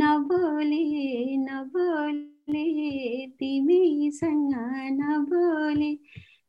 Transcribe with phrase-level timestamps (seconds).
[0.00, 0.84] नबोले
[1.44, 2.66] नबोले
[3.38, 4.54] तिमीसँग
[5.00, 5.92] नबोले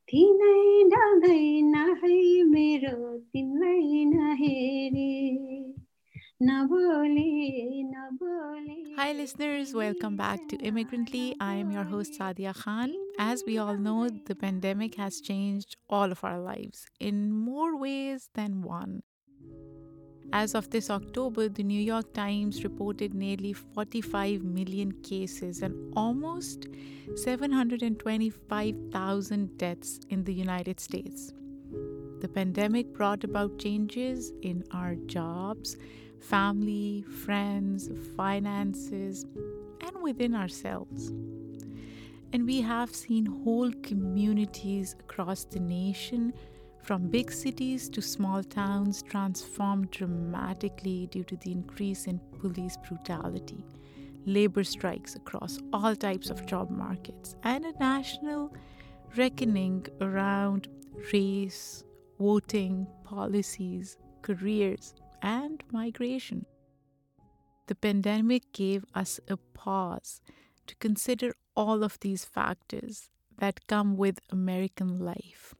[0.09, 0.61] तिनै
[0.93, 2.21] डल्दै नहे
[2.53, 2.97] मेरो
[3.33, 5.09] तिमीलाई नहेरे
[6.41, 6.47] Hi,
[9.11, 11.35] listeners, welcome back to Immigrantly.
[11.41, 12.93] I am your host, Saadia Khan.
[13.17, 18.29] As we all know, the pandemic has changed all of our lives in more ways
[18.35, 19.03] than one.
[20.31, 26.67] As of this October, the New York Times reported nearly 45 million cases and almost
[27.15, 31.33] 725,000 deaths in the United States.
[32.21, 35.77] The pandemic brought about changes in our jobs
[36.19, 39.25] family, friends, finances,
[39.81, 41.11] and within ourselves.
[42.33, 46.33] And we have seen whole communities across the nation,
[46.89, 53.63] from big cities to small towns, transformed dramatically due to the increase in police brutality,
[54.25, 58.51] labor strikes across all types of job markets, and a national
[59.15, 60.67] reckoning around
[61.13, 61.83] race,
[62.17, 66.43] voting, policies, careers, and migration.
[67.67, 70.21] The pandemic gave us a pause
[70.65, 75.53] to consider all of these factors that come with American life.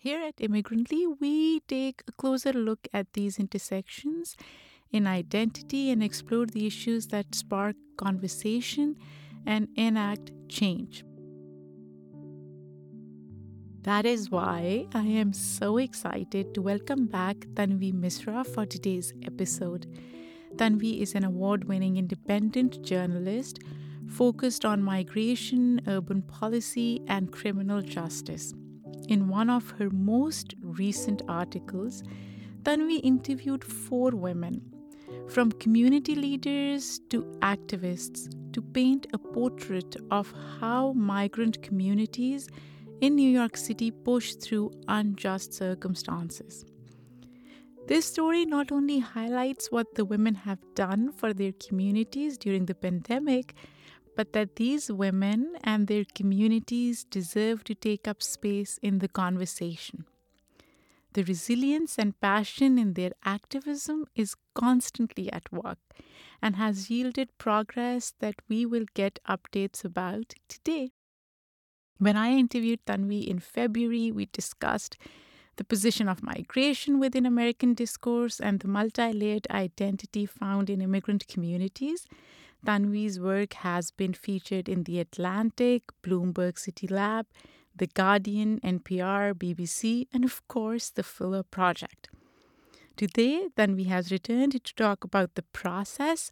[0.00, 4.36] Here at Immigrantly, we take a closer look at these intersections
[4.92, 8.94] in identity and explore the issues that spark conversation
[9.44, 11.04] and enact change.
[13.82, 19.88] That is why I am so excited to welcome back Tanvi Misra for today's episode.
[20.54, 23.58] Tanvi is an award winning independent journalist
[24.06, 28.54] focused on migration, urban policy, and criminal justice.
[29.08, 32.02] In one of her most recent articles,
[32.62, 34.60] Tanvi interviewed four women,
[35.28, 42.48] from community leaders to activists, to paint a portrait of how migrant communities
[43.00, 46.66] in New York City push through unjust circumstances.
[47.86, 52.74] This story not only highlights what the women have done for their communities during the
[52.74, 53.54] pandemic,
[54.18, 60.06] but that these women and their communities deserve to take up space in the conversation.
[61.12, 65.78] The resilience and passion in their activism is constantly at work
[66.42, 70.90] and has yielded progress that we will get updates about today.
[71.98, 74.96] When I interviewed Tanvi in February, we discussed
[75.58, 81.28] the position of migration within American discourse and the multi layered identity found in immigrant
[81.28, 82.08] communities.
[82.68, 87.24] Tanvi's work has been featured in The Atlantic, Bloomberg City Lab,
[87.74, 92.10] The Guardian, NPR, BBC, and of course, the Fuller Project.
[92.94, 96.28] Today, Tanvi has returned to talk about the process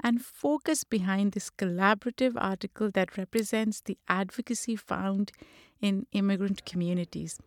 [0.00, 5.30] and focus behind this collaborative article that represents the advocacy found
[5.80, 7.38] in immigrant communities.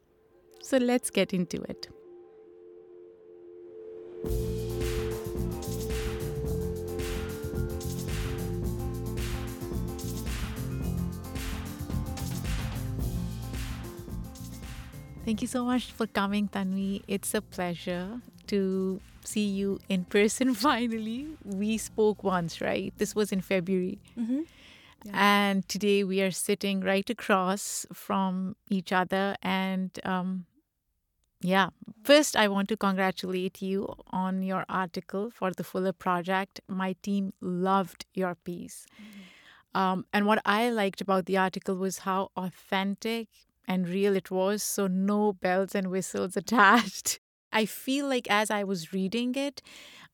[0.61, 1.89] So let's get into it.
[15.25, 17.03] Thank you so much for coming, Tanvi.
[17.07, 21.27] It's a pleasure to see you in person finally.
[21.43, 22.93] We spoke once, right?
[22.97, 23.99] This was in February.
[24.17, 24.41] Mm-hmm.
[25.05, 25.11] Yeah.
[25.13, 29.35] And today we are sitting right across from each other.
[29.41, 30.45] And um,
[31.41, 31.69] yeah,
[32.03, 36.59] first I want to congratulate you on your article for the Fuller Project.
[36.67, 38.85] My team loved your piece.
[38.95, 39.79] Mm-hmm.
[39.79, 43.27] Um, and what I liked about the article was how authentic
[43.69, 44.63] and real it was.
[44.63, 47.19] So, no bells and whistles attached.
[47.53, 49.61] I feel like as I was reading it,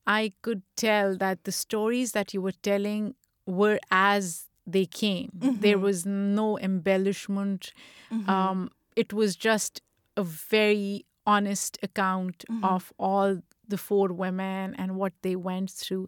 [0.06, 3.16] I could tell that the stories that you were telling
[3.48, 5.32] were as they came.
[5.38, 5.62] Mm-hmm.
[5.62, 7.74] There was no embellishment.
[8.12, 8.30] Mm-hmm.
[8.30, 9.82] Um, it was just
[10.18, 12.64] a very honest account mm-hmm.
[12.64, 16.08] of all the four women and what they went through.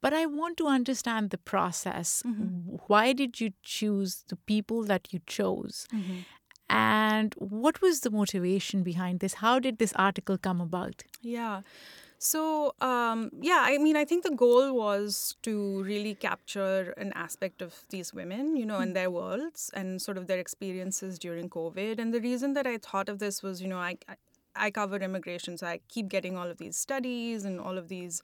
[0.00, 2.22] But I want to understand the process.
[2.26, 2.76] Mm-hmm.
[2.86, 5.86] Why did you choose the people that you chose?
[6.70, 9.34] And what was the motivation behind this?
[9.34, 11.02] How did this article come about?
[11.20, 11.62] Yeah.
[12.22, 17.60] So, um, yeah, I mean, I think the goal was to really capture an aspect
[17.60, 21.98] of these women, you know, and their worlds and sort of their experiences during COVID.
[21.98, 24.14] And the reason that I thought of this was, you know, I, I,
[24.54, 28.22] I cover immigration, so I keep getting all of these studies and all of these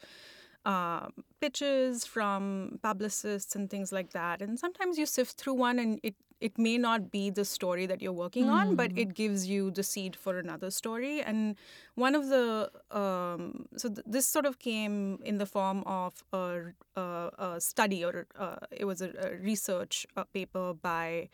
[0.66, 4.42] um, pitches from publicists and things like that.
[4.42, 8.02] And sometimes you sift through one and it, it may not be the story that
[8.02, 11.22] you're working on, but it gives you the seed for another story.
[11.22, 11.54] And
[11.94, 16.72] one of the, um, so th- this sort of came in the form of a,
[16.96, 21.28] a, a study or uh, it was a, a research uh, paper by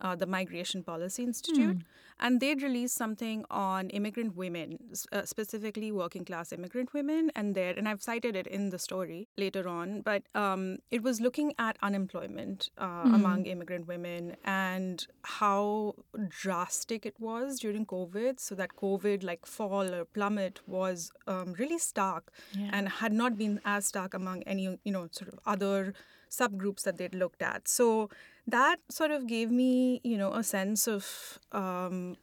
[0.00, 1.78] uh, the Migration Policy Institute,
[2.18, 4.78] and they'd released something on immigrant women,
[5.12, 9.28] uh, specifically working class immigrant women, and there, and I've cited it in the story
[9.36, 15.94] later on, but um, it was looking at unemployment uh, among immigrant women and how
[16.28, 18.40] drastic it was during COVID.
[18.40, 22.70] So that COVID like fall or plummet was um, really stark Yeah.
[22.72, 25.94] and had not been as stark among any you know sort of other
[26.30, 27.66] subgroups that they'd looked at.
[27.68, 28.08] So
[28.50, 32.16] that sort of gave me, you know, a sense of um,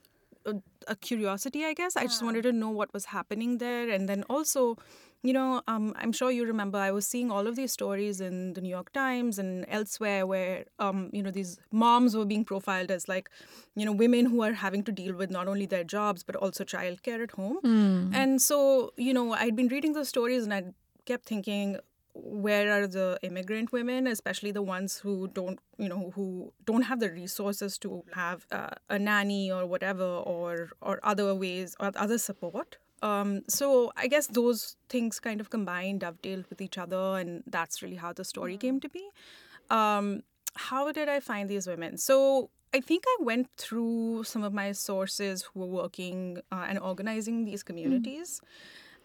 [0.46, 0.56] a,
[0.88, 1.96] a curiosity, I guess.
[1.96, 3.90] I just wanted to know what was happening there.
[3.90, 4.78] And then also,
[5.24, 8.54] you know, um, I'm sure you remember I was seeing all of these stories in
[8.54, 12.92] the New York Times and elsewhere where, um, you know, these moms were being profiled
[12.92, 13.30] as like,
[13.76, 16.64] you know, women who are having to deal with not only their jobs, but also
[16.64, 17.60] childcare at home.
[18.14, 20.64] And so, you know, I'd been reading those stories and I
[21.06, 21.78] kept thinking,
[22.24, 27.00] where are the immigrant women especially the ones who don't you know who don't have
[27.00, 32.18] the resources to have uh, a nanny or whatever or or other ways or other
[32.18, 32.78] support.
[33.04, 37.84] Um, so i guess those things kind of combined dovetailed with each other and that's
[37.84, 39.08] really how the story came to be.
[39.70, 40.24] Um,
[40.56, 41.98] how did i find these women?
[41.98, 46.80] So I think I went through some of my sources who were working uh, and
[46.80, 48.42] organizing these communities.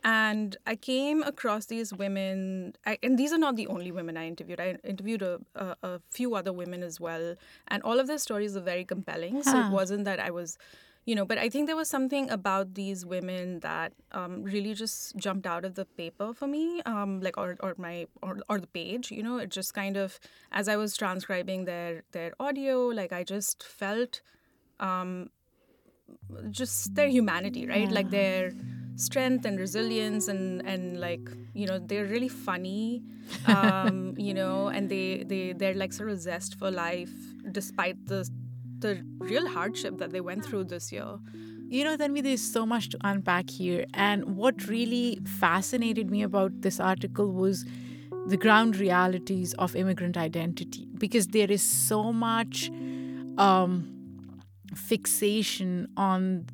[0.05, 4.27] And I came across these women, I, and these are not the only women I
[4.27, 4.61] interviewed.
[4.61, 7.37] I interviewed a, a, a few other women as well.
[7.69, 9.43] And all of their stories are very compelling.
[9.43, 9.67] So Huh.
[9.69, 10.59] it wasn't that I was,
[11.05, 15.17] you know, but I think there was something about these women that um, really just
[15.17, 18.67] jumped out of the paper for me, um, like, or, or my, or, or the
[18.67, 20.19] page, you know, it just kind of,
[20.51, 24.21] as I was transcribing their, their audio, like, I just felt,
[24.81, 25.31] um,
[26.51, 27.91] just their humanity, right?
[27.91, 28.55] Like their
[28.97, 33.03] strength and resilience and and like you know they're really funny,
[33.47, 37.13] um, you know, and they they they're like sort of zest for life
[37.51, 38.29] despite the
[38.79, 41.19] the real hardship that they went through this year.
[41.69, 43.87] You know, Tanvi, there's so much to unpack here.
[43.95, 47.65] And what really fascinated me about this article was
[48.27, 52.71] the ground realities of immigrant identity because there is so much
[53.39, 53.89] um,
[54.75, 56.47] fixation on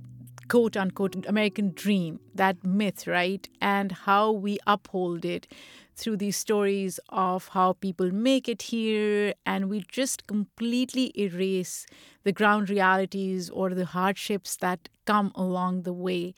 [0.49, 3.49] quote unquote American dream, that myth, right?
[3.61, 5.47] And how we uphold it
[5.95, 11.87] through these stories of how people make it here, and we just completely erase
[12.25, 16.35] the ground realities or the hardships that come along the way.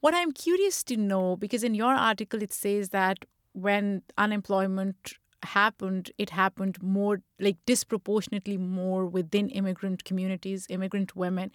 [0.00, 6.10] What I'm curious to know, because in your article it says that when unemployment happened,
[6.18, 11.50] it happened more like disproportionately more within immigrant communities, immigrant women.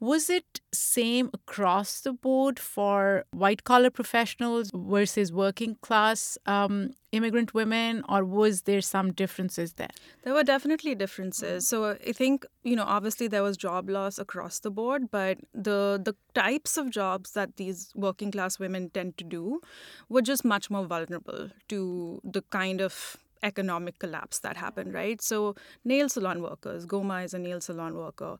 [0.00, 7.52] Was it same across the board for white collar professionals versus working class um, immigrant
[7.52, 9.90] women, or was there some differences there?
[10.22, 11.68] There were definitely differences.
[11.68, 16.00] So I think you know obviously there was job loss across the board, but the
[16.02, 19.60] the types of jobs that these working class women tend to do
[20.08, 24.94] were just much more vulnerable to the kind of economic collapse that happened.
[24.94, 25.20] Right.
[25.20, 25.54] So
[25.84, 28.38] nail salon workers, Goma is a nail salon worker.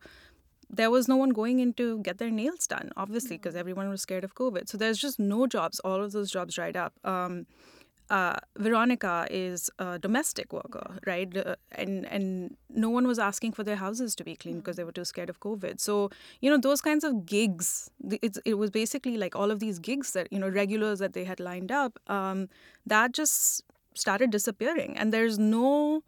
[0.72, 4.02] There was no one going in to get their nails done, obviously, because everyone was
[4.02, 4.68] scared of COVID.
[4.68, 5.80] So there's just no jobs.
[5.80, 6.94] All of those jobs dried up.
[7.04, 7.46] Um,
[8.10, 11.34] uh, Veronica is a domestic worker, right?
[11.36, 14.82] Uh, and and no one was asking for their houses to be cleaned because they
[14.82, 15.80] were too scared of COVID.
[15.80, 16.10] So
[16.40, 17.88] you know those kinds of gigs.
[18.20, 21.24] It's, it was basically like all of these gigs that you know regulars that they
[21.24, 22.00] had lined up.
[22.08, 22.48] Um,
[22.84, 23.62] that just
[23.94, 26.02] started disappearing, and there's no.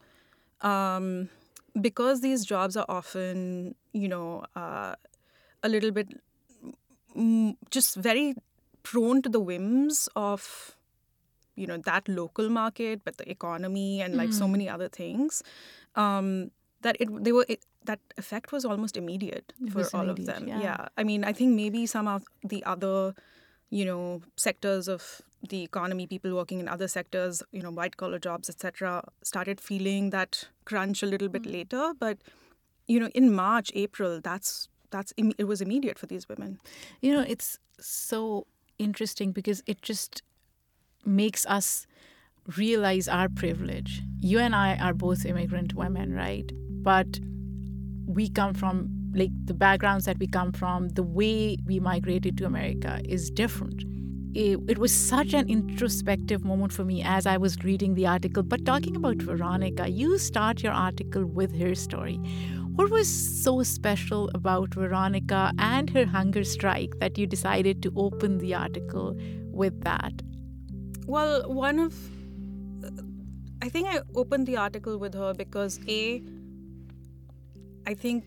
[0.60, 1.28] Um,
[1.80, 4.94] because these jobs are often, you know, uh,
[5.62, 6.08] a little bit
[7.16, 8.34] mm, just very
[8.82, 10.76] prone to the whims of
[11.54, 15.42] you know that local market but the economy and like so many other things
[15.94, 20.24] um that it they were it, that effect was almost immediate It for all of
[20.24, 20.48] them.
[20.48, 20.86] yeah.
[20.96, 23.14] i mean i think maybe some of the other
[23.70, 28.18] you know sectors of the economy people working in other sectors you know white collar
[28.18, 32.18] jobs etc started feeling that crunch a little bit later but
[32.88, 36.58] you know in march april that's that's it was immediate for these women
[37.00, 38.46] You know, it's so
[38.78, 40.22] interesting because it just
[41.04, 41.86] makes us
[42.56, 44.02] realize our privilege.
[44.20, 46.50] You and I are both immigrant women, right?
[46.82, 47.20] But
[48.06, 52.46] we come from like the backgrounds that we come from, the way we migrated to
[52.46, 53.84] America is different.
[54.34, 58.42] it, it was such an introspective moment for me as I was reading the article.
[58.42, 62.18] But talking about Veronica, you start your article with her story.
[62.74, 63.08] What was
[63.42, 69.14] so special about Veronica and her hunger strike that you decided to open the article
[69.52, 70.22] with that?
[71.06, 71.94] Well, one of
[73.62, 76.22] I think I opened the article with her because A,
[77.86, 78.24] I think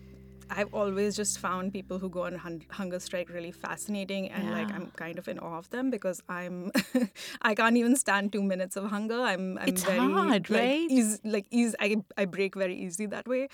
[0.50, 4.72] I've always just found people who go on hun- hunger strike really fascinating, and like
[4.74, 6.70] I'm kind of in awe of them because I'm
[7.42, 9.20] I can't even stand two minutes of hunger.
[9.20, 11.20] I'm I'm It's very hard, like, right?
[11.24, 13.48] like easy, I I break very easily that way.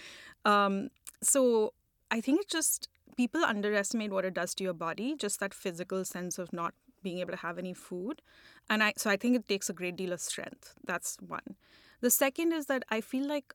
[0.44, 0.90] Um,
[1.22, 1.72] so
[2.11, 6.04] I think it's just people underestimate what it does to your body, just that physical
[6.04, 8.20] sense of not being able to have any food,
[8.68, 10.75] and I so I think it takes a great deal of strength.
[10.84, 11.56] That's one.
[12.00, 13.54] The second is that I feel like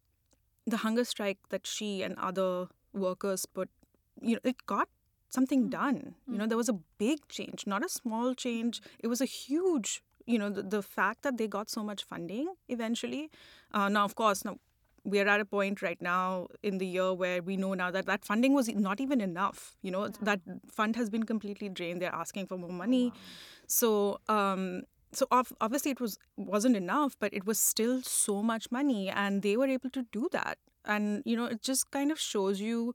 [0.65, 2.67] the hunger strike that she and other
[2.98, 3.70] workers put,
[4.22, 4.89] you know, it got
[5.30, 6.16] something done.
[6.27, 8.82] You know, there was a big change, not a small change.
[9.00, 12.54] It was a huge, you know, the, the fact that they got so much funding
[12.68, 13.30] eventually.
[13.74, 14.58] Uh, now, of course, now
[15.04, 18.25] we're at a point right now in the year where we know now that that
[18.25, 19.75] funding was not even enough.
[19.82, 22.01] You know, that fund has been completely drained.
[22.01, 23.13] They're asking for more money.
[23.68, 29.10] So, um, so obviously it was wasn't enough, but it was still so much money,
[29.10, 30.58] and they were able to do that.
[30.88, 32.94] And you know, it just kind of shows you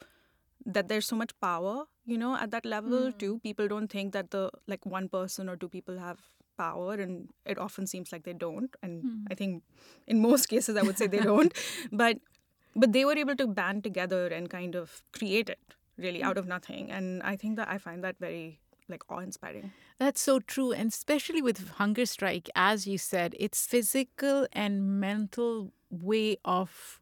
[0.64, 1.84] that there's so much power.
[2.04, 3.18] You know, at that level hmm.
[3.18, 3.40] too.
[3.44, 6.18] People don't think that the like one person or two people have
[6.58, 8.75] power, and it often seems like they don't.
[8.82, 9.25] And hmm.
[9.30, 9.62] I think
[10.06, 11.52] in most cases, I would say they don't.
[11.92, 12.18] But
[12.75, 16.46] but they were able to band together and kind of create it really out of
[16.46, 16.90] nothing.
[16.90, 19.72] And I think that I find that very like awe-inspiring.
[19.99, 20.72] That's so true.
[20.72, 27.00] And especially with hunger strike, as you said, it's physical and mental way of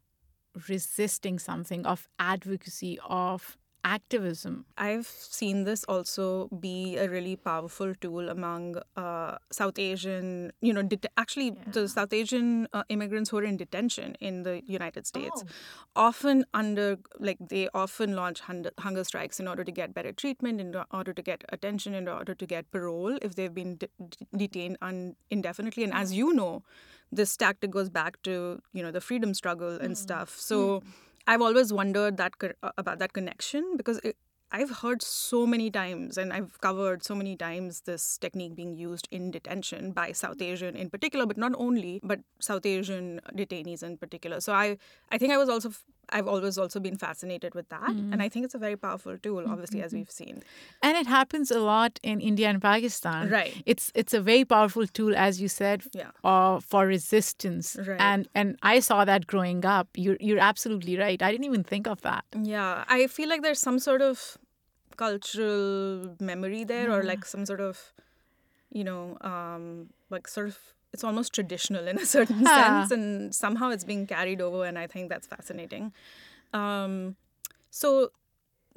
[0.69, 4.67] resisting something, of advocacy, of activism.
[4.77, 10.83] I've seen this also be a really powerful tool among uh, South Asian, you know,
[10.83, 15.43] det- actually the South Asian uh, immigrants who are in detention in the United States.
[15.97, 20.61] Often under, like, they often launch hunger, hunger strikes in order to get better treatment,
[20.61, 23.89] in order to get attention, in order to get parole if they've been de-
[24.37, 25.85] detained un- indefinitely.
[25.85, 26.63] And as you know,
[27.13, 30.37] this tactic goes back to, you know, the freedom struggle and stuff.
[30.39, 30.83] So.
[31.27, 34.17] I've always wondered that uh, about that connection because it,
[34.51, 39.07] I've heard so many times and I've covered so many times this technique being used
[39.13, 43.97] in detention by South Asian in particular, but not only, but South Asian detainees in
[43.97, 44.41] particular.
[44.41, 44.79] So I,
[45.13, 48.29] I think I was also, f- I've always also been fascinated with that, and I
[48.29, 50.43] think it's a very powerful tool, obviously, as we've seen.
[50.83, 53.31] And it happens a lot in India and Pakistan.
[53.31, 53.55] Right.
[53.67, 56.11] It's it's a very powerful tool, as you said, Yeah.
[56.25, 57.77] uh, for resistance.
[57.89, 58.01] Right.
[58.01, 59.89] And and I saw that growing up.
[59.97, 61.21] You're you're absolutely right.
[61.23, 62.25] I didn't even think of that.
[62.55, 64.37] Yeah, I feel like there's some sort of
[64.97, 67.93] cultural memory there, or like some sort of,
[68.71, 70.59] you know, um, like sort of,
[70.93, 74.87] it's almost traditional in a certain sense, and somehow it's being carried over, and I
[74.87, 75.93] think that's fascinating.
[76.53, 77.17] Um,
[77.71, 78.11] so,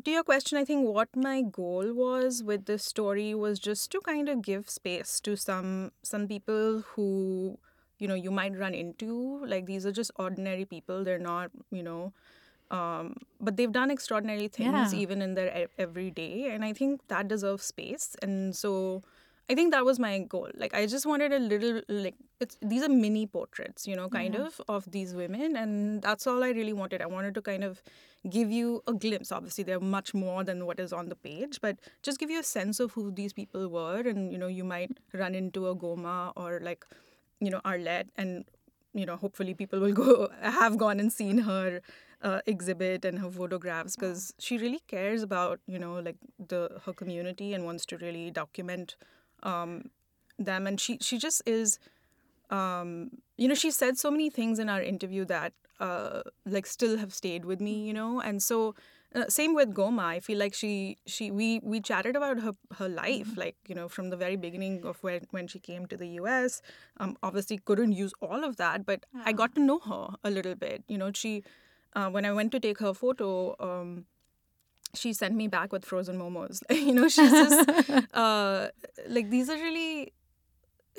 [0.03, 4.01] to your question, I think what my goal was with this story was just to
[4.01, 7.57] kind of give space to some some people who
[7.99, 11.81] you know you might run into like these are just ordinary people they're not you
[11.83, 12.11] know
[12.71, 14.99] um, but they've done extraordinary things Yeah.
[14.99, 19.03] even in their e- everyday and i think that deserves space and so
[19.49, 20.49] i think that was my goal.
[20.55, 24.35] Like i just wanted a little like it's these are mini portraits you know kind
[24.35, 27.01] of of these women and that's all i really wanted.
[27.01, 27.81] I wanted to kind of
[28.29, 29.31] give you a glimpse.
[29.31, 32.43] Obviously they're much more than what is on the page but just give you a
[32.43, 36.31] sense of who these people were and you know you might run into a goma
[36.35, 36.85] or like
[37.39, 38.45] you know arlette and
[38.93, 41.81] you know hopefully people will go have gone and seen her
[42.21, 46.15] uh, exhibit and her photographs because she really cares about you know like
[46.47, 48.95] the her community and wants to really document
[49.43, 49.89] um,
[50.39, 51.79] them and she she just is
[52.49, 56.97] um, you know she said so many things in our interview that uh, like still
[56.97, 58.75] have stayed with me you know and so
[59.15, 60.03] uh, same with Goma.
[60.05, 63.87] I feel like she she we we chatted about her her life, like you know
[63.87, 66.61] from the very beginning of when when she came to the U.S.
[66.97, 70.55] Um, obviously couldn't use all of that, but I got to know her a little
[70.55, 70.83] bit.
[70.87, 71.43] You know, she
[71.95, 73.55] uh, when I went to take her photo.
[73.59, 74.05] Um,
[74.93, 76.61] she sent me back with frozen momos.
[76.69, 77.69] you know, she's just
[78.13, 78.69] uh,
[79.07, 80.13] like these are really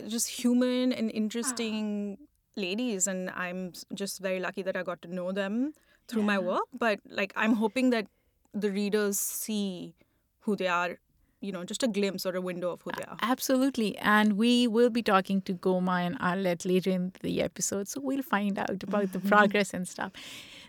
[0.09, 2.19] just human and interesting
[2.57, 5.73] ladies, and I'm just very lucky that I got to know them
[6.09, 6.65] through my work.
[6.73, 8.07] But like, I'm hoping that
[8.53, 9.95] the readers see
[10.41, 10.99] who they are,
[11.45, 13.17] you know, just a glimpse or a window of who they are.
[13.21, 13.97] Absolutely.
[13.99, 17.89] And we will be talking to Goma and Arlette later in the episode.
[17.89, 20.13] So we'll find out about the progress and stuff.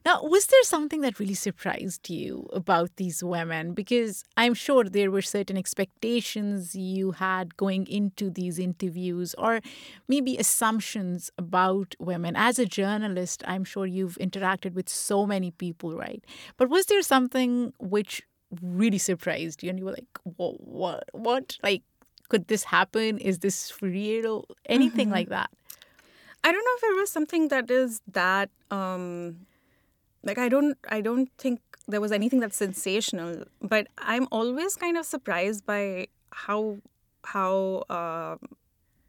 [0.05, 3.73] Now, was there something that really surprised you about these women?
[3.73, 9.61] Because I'm sure there were certain expectations you had going into these interviews, or
[10.07, 12.35] maybe assumptions about women.
[12.35, 16.23] As a journalist, I'm sure you've interacted with so many people, right?
[16.55, 18.21] But was there something which
[18.61, 21.57] really surprised you and you were like, what, what, what?
[21.63, 21.83] Like,
[22.29, 23.17] could this happen?
[23.19, 24.45] Is this real?
[24.67, 25.49] Anything like that?
[26.43, 29.47] I don't know if there was something that is that um
[30.23, 34.97] like I don't I don't think there was anything that's sensational, but I'm always kind
[34.97, 36.77] of surprised by how
[37.23, 38.35] how uh,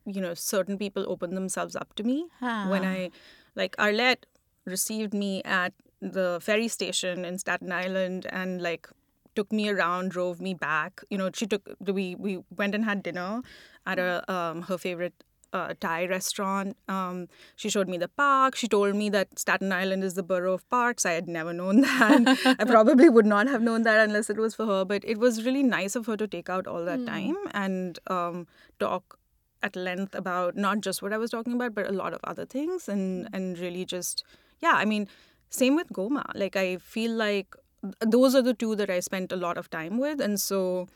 [0.05, 2.89] you know certain people open themselves up to me when Ah.
[2.89, 3.11] I
[3.55, 4.25] like Arlette
[4.65, 8.89] received me at the ferry station in Staten Island and like
[9.37, 11.03] took me around, drove me back.
[11.11, 13.43] You know, she took we we went and had dinner
[13.87, 16.77] at a um, her favorite uh, Thai restaurant.
[16.89, 18.57] Um, she showed me the park.
[18.57, 21.07] She told me that Staten Island is the borough of parks.
[21.07, 22.57] I had never known that.
[22.59, 24.85] I probably would not have known that unless it was for her.
[24.85, 28.47] But it was really nice of her to take out all that time and um,
[28.79, 29.19] talk
[29.63, 32.45] at length about not just what I was talking about, but a lot of other
[32.45, 34.25] things, and and really just
[34.61, 34.75] yeah.
[34.75, 35.09] I mean,
[35.49, 36.25] same with Goma.
[36.35, 37.57] Like I feel like
[38.01, 40.89] those are the two that I spent a lot of time with, and so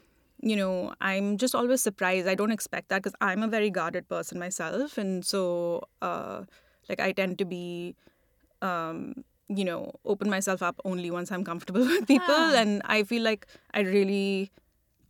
[0.42, 2.26] you know i'm just always surprised.
[2.26, 4.96] I don't expect that because i'm a very guarded person myself.
[4.98, 6.42] And so uh
[6.88, 7.94] like i tend to be
[8.62, 12.24] um you know open myself up only once i'm comfortable with people.
[12.28, 12.54] Ah.
[12.54, 14.50] and i feel like i really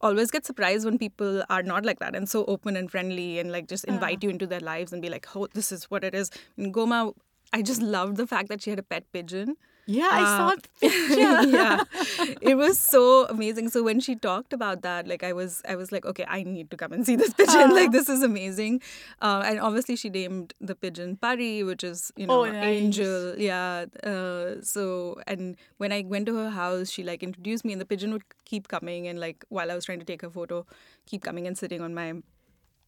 [0.01, 3.53] always get surprised when people are not like that and so open and friendly and
[3.53, 6.15] like just invite you into their lives and be like oh this is what it
[6.15, 6.31] is.
[6.57, 7.15] And goma
[7.53, 9.57] i just loved the fact that she had a pet pigeon
[9.95, 11.43] Yeah, I Uh, saw the picture.
[11.57, 11.85] yeah.
[12.51, 13.05] It was so
[13.35, 13.71] amazing.
[13.77, 16.71] So when she talked about that like i was i was like okay i need
[16.75, 17.75] to come and see this pigeon.
[17.79, 18.81] Like this is amazing.
[19.21, 22.65] Uh, and obviously she named the pigeon pari which is you know Oh, nice.
[22.83, 23.35] angel.
[23.49, 24.85] Yeah uh, so
[25.37, 28.29] and when i went to her house she like introduced me and the pigeon would
[28.53, 30.65] keep coming and like while i was trying to take a photo
[31.15, 32.09] keep coming and sitting on my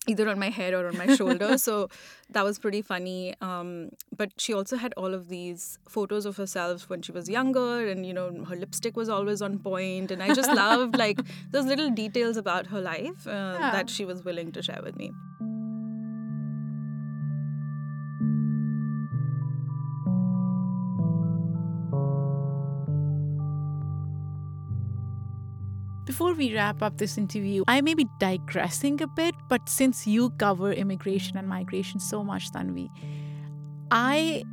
[0.08, 1.56] either on my head or on my shoulder.
[1.66, 1.88] so
[2.30, 3.34] that was pretty funny.
[3.40, 7.86] Um, but she also had all of these photos of herself when she was younger,
[7.88, 11.66] and you know her lipstick was always on point, and I just loved like those
[11.66, 13.70] little details about her life uh, Yeah.
[13.72, 15.12] that she was willing to share with me.
[26.12, 30.28] Before we wrap up this interview, I may be digressing a bit, but since you
[30.36, 32.90] cover immigration and migration so much, Tanvi,
[33.90, 34.44] I,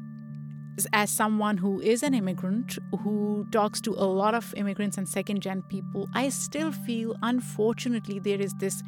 [0.94, 5.42] as someone who is an immigrant, who talks to a lot of immigrants and second
[5.42, 8.82] gen people, I still feel, unfortunately, there is this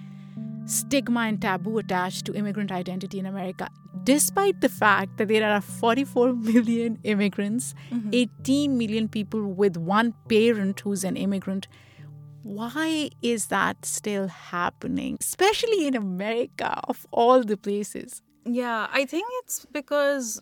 [0.66, 3.68] stigma and taboo attached to immigrant identity in America,
[4.06, 8.12] despite the fact that there are 44 million immigrants, mm-hmm.
[8.14, 11.68] 18 million people with one parent who's an immigrant.
[12.44, 18.22] Why is that still happening, especially in America, of all the places?
[18.46, 20.42] Yeah, I think it's because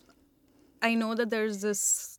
[0.82, 2.18] I know that there's this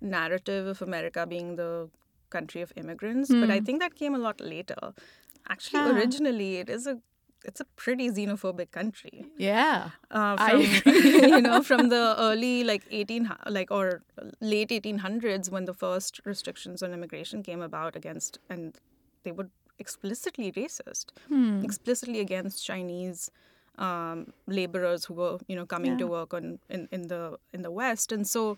[0.00, 1.88] narrative of America being the
[2.30, 4.92] country of immigrants, but I think that came a lot later.
[5.48, 5.90] Actually, Ah.
[5.94, 7.00] originally it is a
[7.44, 9.26] it's a pretty xenophobic country.
[9.36, 9.90] Yeah.
[10.10, 10.60] Uh, from
[10.94, 14.02] you know from the early like 18 like or
[14.40, 18.78] late 1800s when the first restrictions on immigration came about against and
[19.24, 21.06] they were explicitly racist
[21.64, 23.30] explicitly against chinese
[23.78, 27.70] um, laborers who were you know coming to work on in, in the in the
[27.72, 28.56] west and so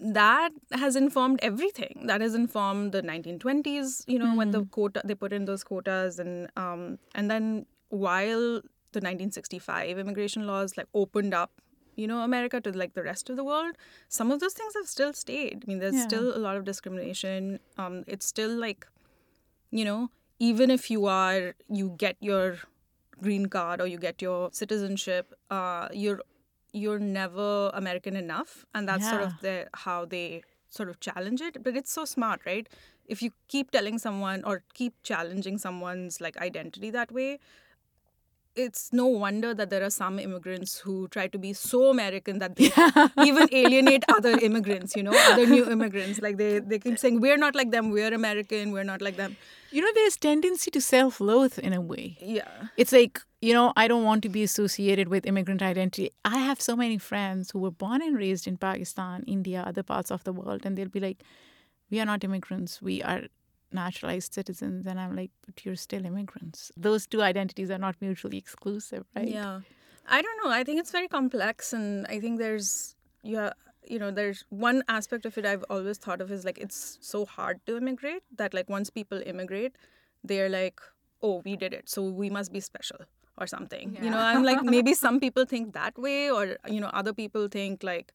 [0.00, 2.06] that has informed everything.
[2.06, 6.18] That has informed the 1920s you know when the quota they put in those quotas
[6.18, 8.60] and um and then while
[8.92, 11.60] the 1965 immigration laws like opened up
[11.96, 13.74] you know america to like the rest of the world
[14.08, 15.64] some of those things have still stayed.
[15.64, 16.02] I mean there's Yeah.
[16.04, 17.58] still a lot of discrimination.
[17.76, 18.86] Um it's still like
[19.70, 22.58] you know even if you are you get your
[23.20, 26.22] green card or you get your citizenship uh you're
[26.72, 31.62] you're never american enough and that's sort of the how they sort of challenge it
[31.62, 32.68] but it's so smart right?
[33.06, 37.40] If you keep telling someone or keep challenging someone's like identity that way
[38.56, 42.56] it's no wonder that there are some immigrants who try to be so American that
[42.56, 42.70] they
[43.26, 46.20] even alienate other immigrants, you know, other new immigrants.
[46.20, 49.36] Like they, they keep saying, we're not like them, we're American, we're not like them.
[49.70, 52.18] You know, there's tendency to self-loathe in a way.
[52.20, 52.68] Yeah.
[52.76, 56.10] It's like, you know, I don't want to be associated with immigrant identity.
[56.24, 60.10] I have so many friends who were born and raised in Pakistan, India, other parts
[60.10, 61.22] of the world, and they'll be like,
[61.88, 62.82] we are not immigrants.
[62.82, 63.22] We are
[63.72, 66.72] naturalized citizens, and I'm like, but you're still immigrants.
[66.76, 69.28] Those two identities are not mutually exclusive, right?
[69.28, 69.60] Yeah.
[70.08, 70.50] I don't know.
[70.50, 73.50] I think it's very complex, and I think there's yeah,
[73.86, 77.26] you know, there's one aspect of it I've always thought of is like it's so
[77.26, 79.76] hard to immigrate that like once people immigrate,
[80.24, 80.80] they're like,
[81.22, 82.98] oh, we did it, so we must be special
[83.38, 83.96] or something.
[84.02, 87.48] You know, I'm like maybe some people think that way, or you know, other people
[87.48, 88.12] think like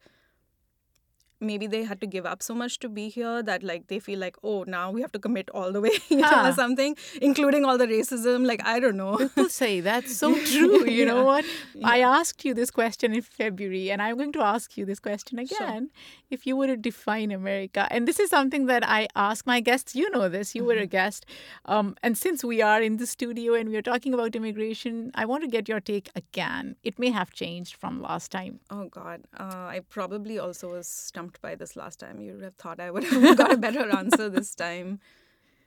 [1.39, 4.19] maybe they had to give up so much to be here that like they feel
[4.19, 7.65] like oh now we have to commit all the way you know, or something including
[7.65, 11.05] all the racism like i don't know people say that's so true you yeah.
[11.05, 11.87] know what yeah.
[11.87, 15.39] i asked you this question in february and i'm going to ask you this question
[15.39, 16.29] again sure.
[16.29, 19.95] if you were to define america and this is something that i ask my guests
[19.95, 20.67] you know this you mm-hmm.
[20.67, 20.91] were a mm-hmm.
[20.91, 21.25] guest
[21.65, 25.43] um, and since we are in the studio and we're talking about immigration i want
[25.43, 29.67] to get your take again it may have changed from last time oh god uh,
[29.75, 32.19] i probably also was stumped stumped by this last time.
[32.19, 34.99] You would have thought I would have got a better answer this time.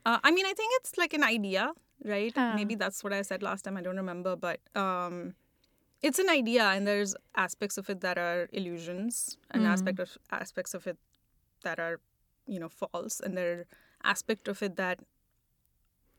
[0.05, 1.73] Uh, I mean, I think it's like an idea,
[2.05, 2.35] right?
[2.55, 3.77] Maybe that's what I said last time.
[3.77, 5.35] I don't remember, but um,
[6.03, 9.69] it's an idea, and there's aspects of it that are illusions, and mm.
[9.69, 10.97] aspect of aspects of it
[11.65, 12.01] that are,
[12.47, 13.65] you know, false, and there are
[14.05, 15.01] aspect of it that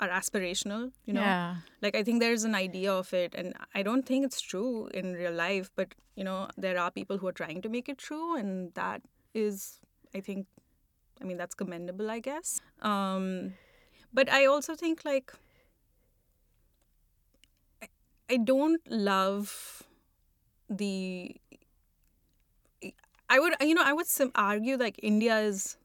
[0.01, 1.55] are aspirational you know yeah.
[1.81, 5.13] like i think there's an idea of it and i don't think it's true in
[5.13, 8.37] real life but you know there are people who are trying to make it true
[8.37, 9.01] and that
[9.33, 9.79] is
[10.15, 10.47] i think
[11.21, 13.53] i mean that's commendable i guess um
[14.13, 15.33] but i also think like
[17.81, 17.87] I,
[18.29, 19.83] I don't love
[20.69, 21.35] the
[23.29, 25.77] i would you know i would sim- argue like india is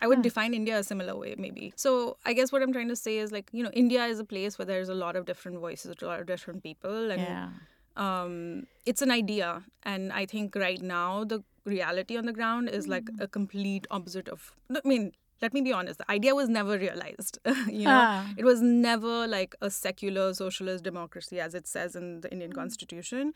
[0.00, 1.72] I would define India a similar way, maybe.
[1.74, 4.24] So I guess what I'm trying to say is like, you know, India is a
[4.24, 7.48] place where there's a lot of different voices, a lot of different people, and yeah.
[7.96, 9.62] Um, it's an idea.
[9.82, 14.28] And I think right now the reality on the ground is like a complete opposite
[14.28, 18.02] of i mean let me be honest the idea was never realized you know?
[18.02, 18.26] Ah.
[18.36, 23.32] it was never like a secular socialist democracy as it says in the indian constitution.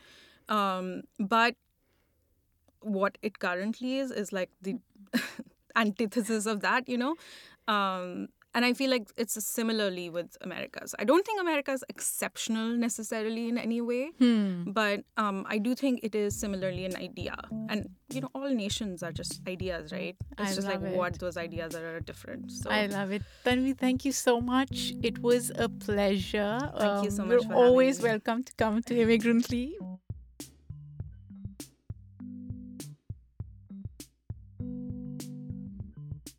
[0.49, 1.55] Um, but
[2.79, 4.79] what it currently is is like the
[5.75, 7.15] antithesis of that you know?
[7.67, 10.93] Um, and I feel like it's similarly with Americas.
[10.99, 14.71] I don't think America is exceptional necessarily in any way, hmm.
[14.71, 17.35] but um, I do think it is similarly an idea.
[17.69, 20.15] And you know, all nations are just ideas, right?
[20.37, 20.95] It's I just like it.
[20.95, 22.51] what those ideas are, are different.
[22.51, 23.23] So I love it.
[23.45, 24.93] Tanvi, thank you so much.
[25.01, 26.57] It was a pleasure.
[26.77, 27.43] Thank um, you so um, much.
[27.43, 29.77] You're always welcome to come to Immigrantly.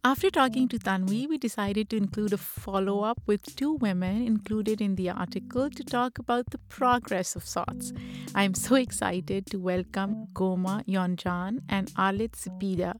[0.04, 4.80] After talking to Tanvi, we decided to include a follow up with two women included
[4.80, 7.92] in the article to talk about the progress of sorts.
[8.34, 12.94] I am so excited to welcome Goma Yonjan and Arlette Cepeda.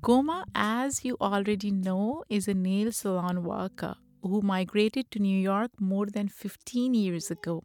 [0.00, 5.72] Goma, as you already know, is a nail salon worker who migrated to New York
[5.80, 7.64] more than 15 years ago.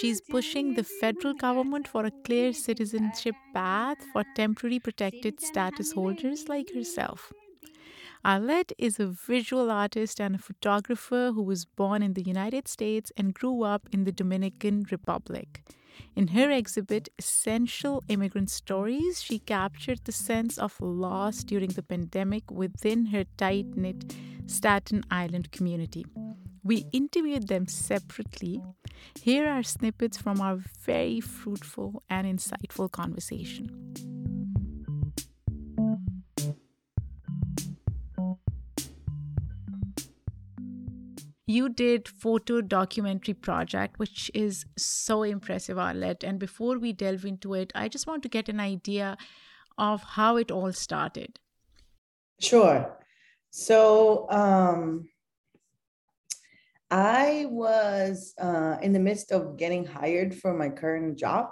[0.00, 6.48] She's pushing the federal government for a clear citizenship path for temporary protected status holders
[6.48, 7.32] like herself.
[8.24, 13.12] Arlette is a visual artist and a photographer who was born in the United States
[13.18, 15.62] and grew up in the Dominican Republic.
[16.16, 22.50] In her exhibit, Essential Immigrant Stories, she captured the sense of loss during the pandemic
[22.50, 24.14] within her tight knit
[24.46, 26.06] Staten Island community.
[26.62, 28.62] We interviewed them separately.
[29.20, 34.43] Here are snippets from our very fruitful and insightful conversation.
[41.46, 46.24] You did photo documentary project which is so impressive arlette.
[46.24, 49.16] And before we delve into it i just want to get an idea
[49.76, 51.40] of how it all started.
[52.40, 52.96] Sure.
[53.50, 55.08] So um,
[56.90, 61.48] i was uh, in the midst of getting hired for my current job.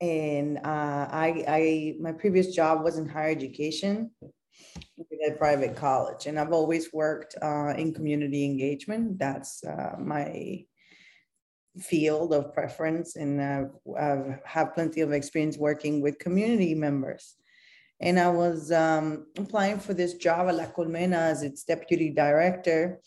[0.00, 4.10] And uh, I, I my previous job was in higher education
[5.26, 9.18] at private college, and I've always worked uh, in community engagement.
[9.18, 10.64] That's uh, my
[11.78, 13.64] field of preference, and uh,
[13.98, 17.34] I have plenty of experience working with community members.
[18.00, 23.00] And I was um, applying for this job at La Colmena as its deputy director,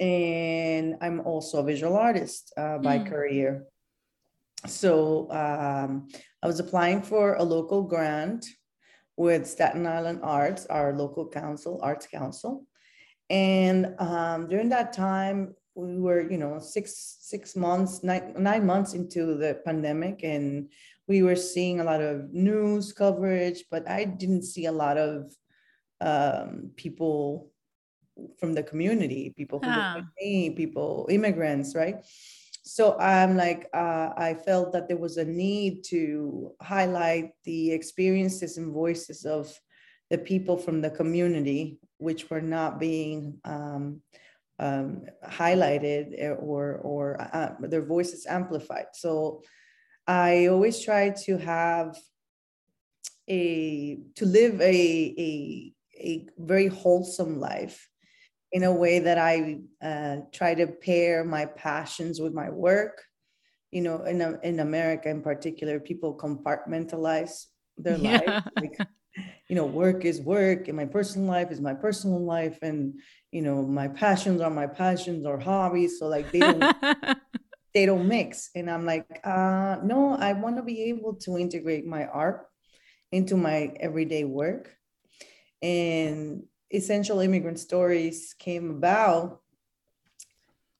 [0.00, 3.08] and I'm also a visual artist uh, by mm.
[3.08, 3.64] career.
[4.66, 6.08] So um,
[6.42, 8.46] I was applying for a local grant
[9.18, 12.64] with Staten Island Arts, our local council, Arts Council.
[13.28, 18.94] And um, during that time, we were, you know, six six months, nine, nine months
[18.94, 20.70] into the pandemic, and
[21.08, 25.34] we were seeing a lot of news coverage, but I didn't see a lot of
[26.00, 27.50] um, people
[28.38, 29.94] from the community, people who look Ah.
[29.96, 31.96] like me, people, immigrants, right?
[32.68, 38.58] So I'm like, uh, I felt that there was a need to highlight the experiences
[38.58, 39.50] and voices of
[40.10, 44.02] the people from the community, which were not being um,
[44.58, 48.88] um, highlighted eh, or or uh, their voices amplified.
[48.92, 49.40] So
[50.06, 51.96] I always try to have
[53.30, 57.87] a to live a a a very wholesome life
[58.52, 63.02] in a way that I uh, try to pair my passions with my work.
[63.70, 68.18] You know, in in America in particular, people compartmentalize their Yeah.
[68.18, 68.40] life.
[68.56, 68.80] Like,
[69.48, 72.94] you know, work is work, and my personal life is my personal life, and
[73.30, 75.98] you know, my passions are my passions or hobbies.
[75.98, 76.74] So like they don't
[77.74, 78.50] they don't mix.
[78.54, 82.46] And I'm like, uh, no, I want to be able to integrate my art
[83.12, 84.74] into my everyday work.
[85.62, 89.40] And Essential Immigrant Stories came about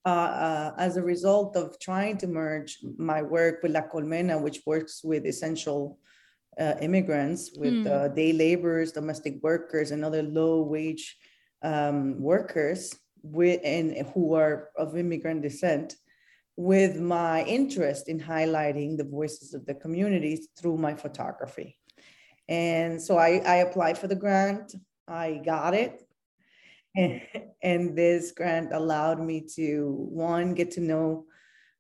[0.04, 4.60] uh, uh, as a result of trying to merge my work with La Colmena, which
[4.66, 5.98] works with essential
[6.58, 11.16] uh, immigrants, with uh, day laborers, domestic workers, and other low wage
[11.62, 15.96] um, workers with, and who are of immigrant descent
[16.56, 21.78] with my interest in highlighting the voices of the communities through my photography.
[22.48, 24.74] And so I, I applied for the grant,
[25.08, 26.06] I got it.
[26.96, 27.20] And,
[27.62, 31.26] and this grant allowed me to, one, get to know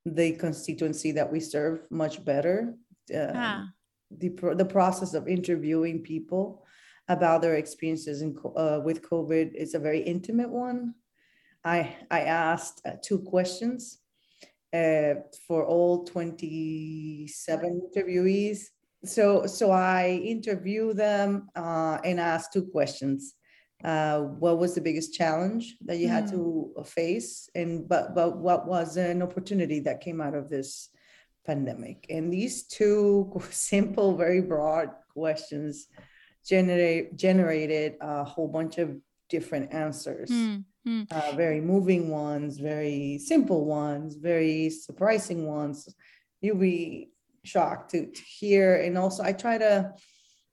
[0.04, 2.74] the constituency that we serve much better.
[3.12, 3.68] Ah.
[4.10, 6.64] the, the process of interviewing people
[7.08, 10.94] about their experiences in, co- uh, with COVID is a very intimate one.
[11.64, 13.98] I, I asked uh, two questions
[14.72, 15.14] uh,
[15.46, 18.58] for all 27 interviewees.
[19.04, 23.34] So, so I interview them uh, and ask two questions.
[23.84, 27.48] Uh, what was the biggest challenge that you had to face?
[27.54, 30.88] And but but what was an opportunity that came out of this
[31.46, 32.06] pandemic?
[32.10, 35.86] And these two simple, very broad questions
[36.44, 38.96] generate generated a whole bunch of
[39.28, 41.02] different answers Hmm, hmm.
[41.10, 45.94] uh, very moving ones, very simple ones, very surprising ones.
[46.40, 47.10] You'll be
[47.44, 48.76] shocked to, to hear.
[48.76, 49.92] And also, I try to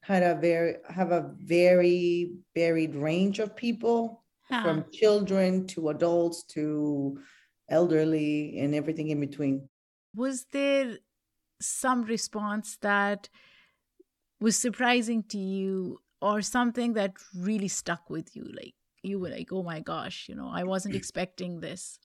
[0.01, 4.61] had a very have a very varied range of people, Ah.
[4.61, 7.19] from children to adults to
[7.69, 9.67] elderly and everything in between.
[10.13, 10.97] was there
[11.59, 13.27] some response that
[14.39, 19.49] was surprising to you or something that really stuck with you like you were like
[19.51, 21.99] oh my gosh you know i wasn't expecting this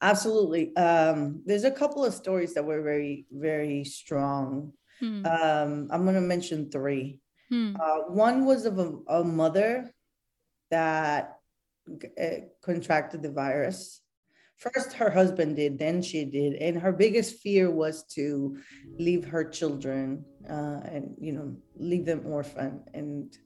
[0.00, 0.74] Absolutely.
[0.76, 4.72] Um, there's a couple of stories that were very, very strong.
[5.00, 7.20] Hmm, Um, I'm going to mention three.
[7.48, 9.92] hmm, Uh, one was of a, a mother
[10.70, 11.38] that
[12.00, 14.00] g- uh, contracted the virus.
[14.56, 18.56] First, her husband did, then she did, and her biggest fear was to
[18.98, 23.36] leave her children uh, and you know leave them orphan and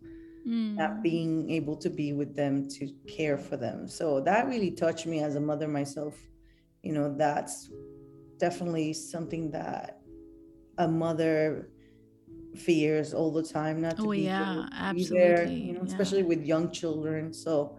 [0.45, 0.77] hmm.
[0.77, 3.89] not being able to be with them to care for them.
[3.89, 6.15] So that really touched me as a mother myself.
[6.83, 7.71] You know, that's
[8.39, 10.01] definitely something that
[10.79, 11.71] a mother
[12.57, 15.87] fears all the time not to Oh, be, yeah, be there, absolutely, you know, yeah.
[15.87, 17.33] especially with young children.
[17.33, 17.79] So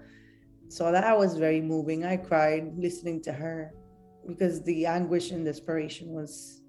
[0.70, 2.06] so that was very moving.
[2.06, 3.74] I cried listening to her
[4.28, 6.62] because the anguish and desperation was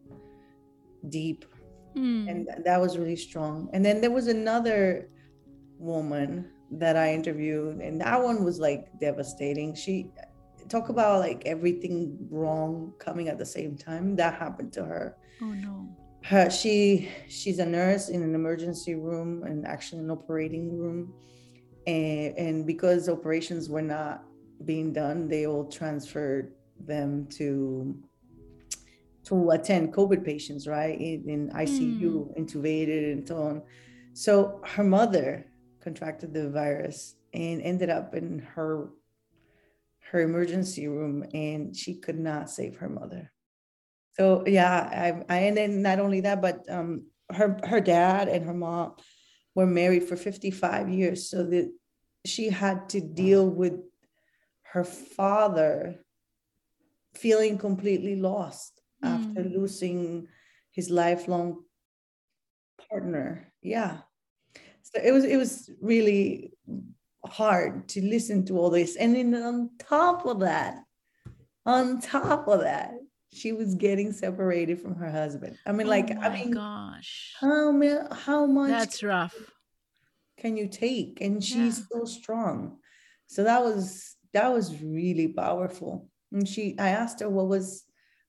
[1.08, 1.44] deep
[1.94, 3.68] Hmm, and that was really strong.
[3.72, 5.08] And then there was another
[5.76, 9.74] woman that I interviewed, and that one was like devastating.
[9.74, 10.06] She
[10.70, 14.16] talk about like everything wrong coming at the same time.
[14.16, 15.16] That happened to her.
[15.42, 20.78] oh no Her she she's a nurse in an emergency room and actually an operating
[20.78, 21.12] room,
[21.86, 24.24] and and because operations were not
[24.64, 27.96] being done, they all transferred them to
[29.24, 30.98] to attend COVID patients, right?
[30.98, 32.40] In, in ICU, hmm.
[32.40, 33.62] intubated, and so on.
[34.12, 35.46] So her mother
[35.80, 38.90] contracted the virus and ended up in her
[40.10, 43.32] her emergency room, and she could not save her mother.
[44.14, 48.44] So yeah, I, I and then not only that, but um, her her dad and
[48.44, 48.94] her mom
[49.54, 51.70] were married for 55 years, so that
[52.24, 53.74] she had to deal with
[54.62, 55.96] her father
[57.14, 60.28] feeling completely lost after losing
[60.72, 61.62] his lifelong
[62.88, 63.52] partner.
[63.62, 63.98] Yeah.
[64.82, 66.52] So it was it was really
[67.30, 68.96] hard to listen to all this.
[68.96, 70.82] And then on top of that,
[71.64, 72.92] on top of that,
[73.32, 75.56] she was getting separated from her husband.
[75.64, 77.72] I mean, like, oh I mean, gosh how
[78.12, 79.34] how much that's rough
[80.38, 81.20] can you take?
[81.20, 81.84] And she's Yeah.
[81.92, 82.78] so strong.
[83.26, 87.84] so that was that was really powerful and she i asked her what was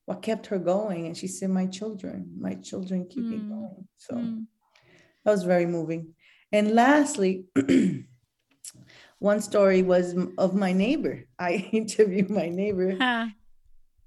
[0.05, 3.49] what kept her going and she said my children my children keep me Mm.
[3.49, 4.45] going so Mm.
[5.23, 6.13] that was very moving
[6.51, 7.33] and lastly
[9.29, 10.05] one story was
[10.45, 11.15] of my neighbor
[11.49, 13.27] i interviewed my neighbor Huh.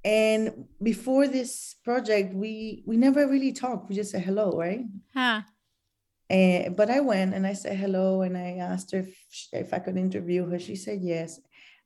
[0.05, 0.43] and
[0.83, 5.41] before this project we we never really talked we just said hello right Huh.
[6.31, 9.73] and but I went and I said hello and I asked her if, sh- if
[9.77, 10.59] I could interview her.
[10.59, 11.31] She said yes.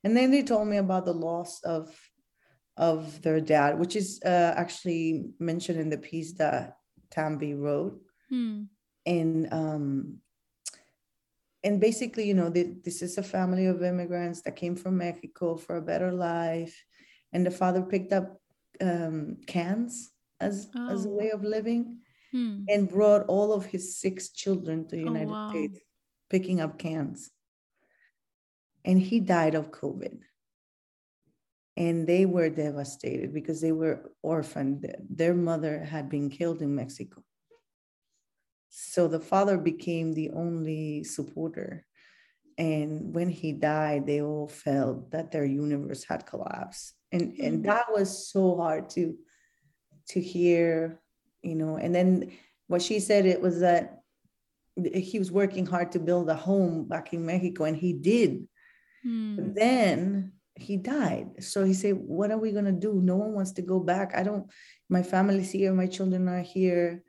[0.05, 1.85] And then they told me about the loss of
[2.77, 5.07] of their dad, which is uh, actually
[5.51, 6.77] mentioned in the piece that
[7.15, 7.99] Tanvi wrote.
[8.31, 8.71] Hmm.
[9.17, 10.19] And um,
[11.65, 15.57] and basically, you know, th- this is a family of immigrants that came from Mexico
[15.57, 16.85] for a better life,
[17.33, 18.41] and the father picked up
[18.81, 21.15] um, cans as as a Oh.
[21.19, 21.99] way of living
[22.33, 22.65] Hmm.
[22.69, 25.49] and brought all of his six children to the Oh, United wow.
[25.51, 25.81] States,
[26.31, 27.31] picking up cans.
[28.85, 30.21] And he died of COVID.
[31.77, 34.87] And they were devastated because they were orphaned.
[35.09, 37.23] Their mother had been killed in Mexico.
[38.71, 41.85] So the father became the only supporter.
[42.57, 46.95] And when he died, they all felt that their universe had collapsed.
[47.13, 47.67] And, and Mm.
[47.67, 49.17] that was so hard to,
[50.09, 51.01] to hear
[51.43, 52.33] you know and then
[52.67, 54.01] what she said it was that
[54.95, 58.49] he was working hard to build a home back in mexico and he did
[59.05, 59.53] Hmm.
[59.55, 63.53] then he died so he said what are we going to do no one wants
[63.53, 64.51] to go back i don't
[64.89, 67.05] my family's here my children are here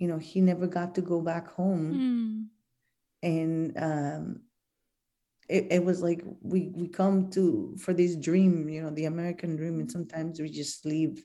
[0.00, 2.50] you know he never got to go back home Hmm.
[3.22, 4.42] and um
[5.48, 9.56] it, it was like we we come to for this dream you know the american
[9.56, 11.24] dream and sometimes we just leave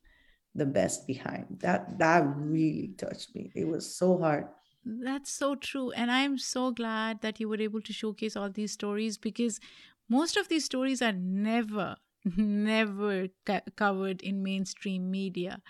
[0.55, 4.47] the best behind that that really touched me it was so hard
[4.83, 5.91] That's so true.
[5.91, 9.59] And I'm so glad that you were able to showcase all these stories because
[10.07, 15.61] most of these stories are never, never co- covered in mainstream media.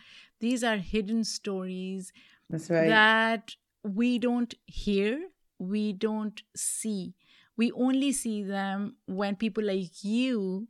[0.41, 2.11] These are hidden stories
[2.49, 5.29] that's right that we don't hear,
[5.59, 7.15] we don't see.
[7.57, 10.67] We only see them when people like you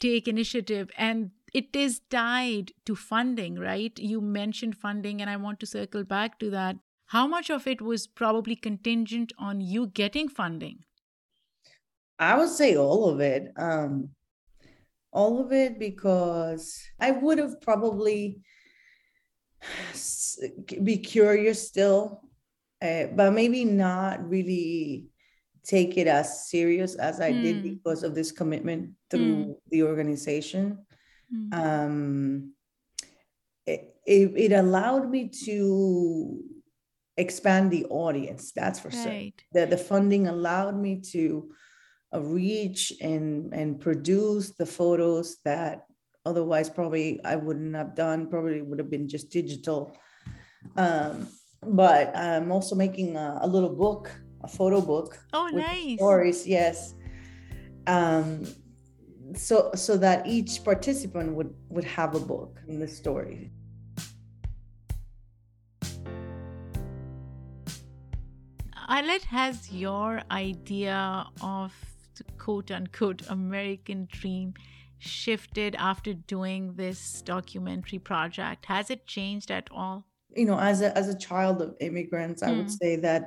[0.00, 3.96] take initiative and it is tied to funding, right?
[3.98, 6.76] You mentioned funding, and I want to circle back to that.
[7.06, 10.84] How much of it was probably contingent on you getting funding?
[12.18, 14.14] i would say all of it um
[15.12, 18.42] all of it because i would have probably
[20.82, 22.20] be curious still
[22.82, 25.06] uh, but maybe not really
[25.64, 27.62] take it as serious as i did Hmm.
[27.62, 30.78] because of this commitment through the organization
[31.30, 31.52] Hmm.
[31.54, 32.52] um,
[33.66, 36.42] it, it, it allowed me to
[37.16, 39.32] expand the audience that's for right.
[39.52, 41.50] the, the funding allowed me to
[42.14, 45.86] uh, reach and and produce the photos that
[46.24, 49.96] otherwise probably i wouldn't have done probably would have been just digital.
[50.76, 51.28] Um,
[51.62, 54.10] but i'm also making a, a little book
[54.42, 55.96] a photo book Oh, nice.
[55.98, 56.94] stories yes.
[57.86, 58.46] Um
[59.34, 63.50] so so that each participant would would have a book in the story.
[68.88, 71.72] Arlette has your idea of
[72.16, 74.54] the quote unquote American dream
[75.04, 78.66] shifted after doing this documentary project?
[78.66, 80.06] Has it changed at all?
[80.36, 82.78] you know as a as a child of immigrants i would Mm.
[82.82, 83.22] say that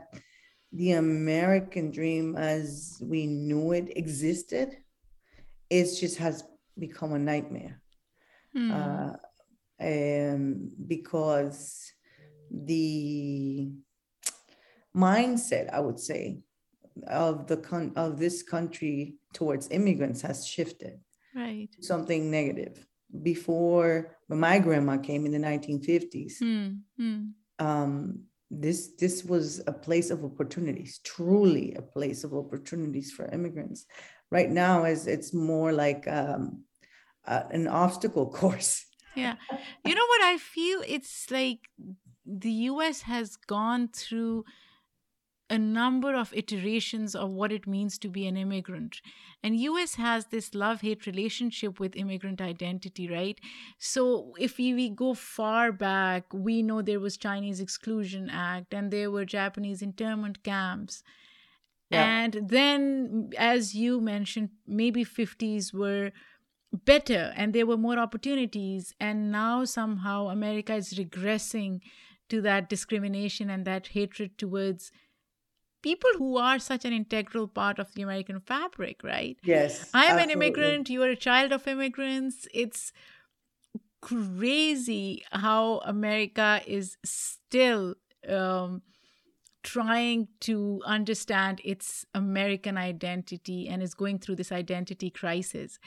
[0.74, 4.70] the american dream as we knew it existed
[5.70, 6.44] it just has
[6.86, 7.76] become a nightmare
[8.54, 8.72] Hmm.
[8.80, 9.14] uh,
[9.80, 10.44] um,
[10.94, 11.60] because
[12.52, 13.72] the
[14.96, 16.40] mindset, I would say,
[17.08, 21.00] of the con- of this country towards immigrants has shifted
[21.38, 21.70] right.
[21.82, 22.86] something negative.
[23.22, 26.70] Before, when my grandma came in the 1950s, Hmm.
[26.98, 27.22] Hmm.
[27.60, 33.86] um, this this was a place of opportunities, truly a place of opportunities for immigrants.
[34.32, 36.64] Right now, is it's more like um,
[37.26, 38.86] uh, an obstacle course.
[39.16, 39.36] Yeah.
[39.86, 40.80] You know what I feel?
[40.88, 41.60] It's like
[42.26, 44.44] the US has gone through
[45.50, 49.02] a number of iterations of what it means to be an immigrant.
[49.42, 53.40] And US has this love-hate relationship with immigrant identity, right?
[53.78, 58.92] So if we, we go far back, we know there was Chinese Exclusion Act and
[58.92, 61.02] there were Japanese internment camps.
[61.90, 62.04] Yeah.
[62.04, 66.12] And then, as you mentioned, maybe 50s were
[66.74, 68.94] better and there were more opportunities.
[69.00, 71.80] And now somehow America is regressing
[72.28, 74.92] to that discrimination and that hatred towards
[75.88, 79.38] people who are such an integral part of the American fabric, right?
[79.44, 79.90] Yes.
[79.94, 80.24] I'm absolutely.
[80.24, 82.48] an immigrant, you're a child of immigrants.
[82.54, 82.92] It's
[84.02, 87.96] crazy how America is still
[88.28, 88.82] um,
[89.64, 95.80] trying to understand its American identity and is going through this identity crisis.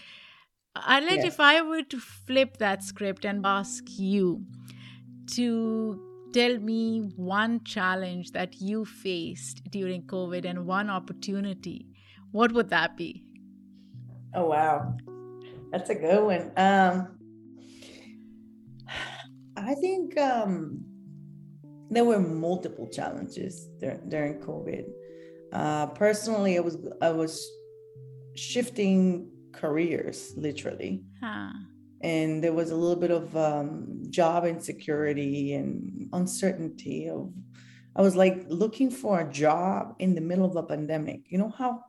[0.77, 1.25] Arlette, Yes.
[1.35, 4.45] if I were to flip that script and ask you
[5.35, 11.87] to tell me one challenge that you faced during COVID and one opportunity,
[12.33, 13.25] what would that be?
[14.35, 14.97] Oh wow,
[15.73, 16.53] that's a good one.
[16.57, 17.19] Um,
[19.57, 20.85] I think um,
[21.91, 24.85] there were multiple challenges dur- during COVID.
[25.53, 27.45] Uh, personally, I was I was
[28.37, 31.51] shifting careers literally, Huh.
[32.01, 37.09] And there was a little bit of um, job insecurity and uncertainty.
[37.09, 37.33] Of
[37.95, 41.31] I was like looking for a job in the middle of a pandemic.
[41.31, 41.85] You know how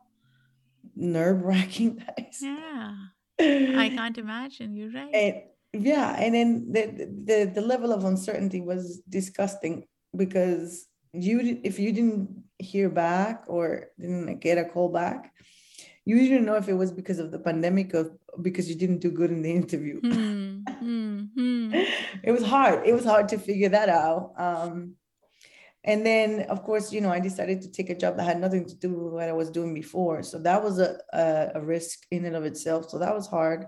[0.95, 2.41] nerve wracking that is.
[2.41, 2.95] Yeah.
[3.39, 4.75] I can't imagine.
[4.75, 5.13] You're right.
[5.13, 5.35] and
[5.73, 6.83] yeah and then the,
[7.25, 9.85] the the level of uncertainty was disgusting
[10.17, 15.31] because you if you didn't hear back or didn't get a call back
[16.05, 19.11] you didn't know if it was because of the pandemic or because you didn't do
[19.11, 19.99] good in the interview.
[20.81, 21.73] Hmm, hmm.
[22.23, 22.87] it was hard.
[22.87, 24.33] It was hard to figure that out.
[24.37, 24.95] Um
[25.83, 28.65] and then of course you know i decided to take a job that had nothing
[28.65, 30.23] to do with what i was doing before.
[30.23, 32.89] So that was a, a, a risk in and of itself.
[32.89, 33.67] So that was hard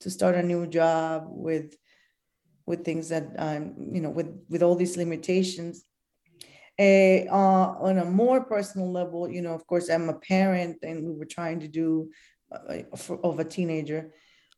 [0.00, 1.76] to start a new job with
[2.66, 5.84] with things that um you know with with all these limitations
[6.78, 11.04] Eh, uh, on a more personal level you know of course i'm a parent and
[11.04, 12.08] we were trying to do
[12.52, 14.12] uh, for, of a teenager.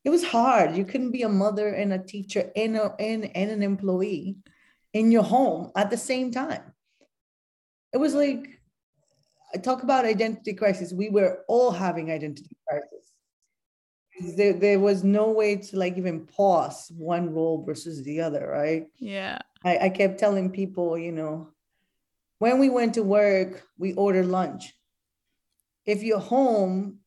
[0.05, 0.77] It was hard.
[0.77, 4.37] You couldn't be a mother and a teacher and, a, and, and an employee
[4.93, 6.73] in your home at the same time.
[7.93, 8.61] It was like
[9.55, 10.93] I talk about identity crisis.
[10.93, 13.13] We were all having identity crisis.
[14.37, 18.87] There, there was no way to like even pause one role versus the other right?
[18.99, 19.39] Yeah.
[19.65, 21.54] I, I kept telling people you know
[22.39, 24.75] when we went to work we ordered lunch
[25.87, 27.01] if you're home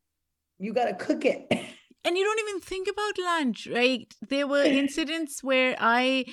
[0.59, 1.47] you got to cook it
[2.05, 4.15] And you don't even think about lunch, right?
[4.21, 6.23] There were incidents where I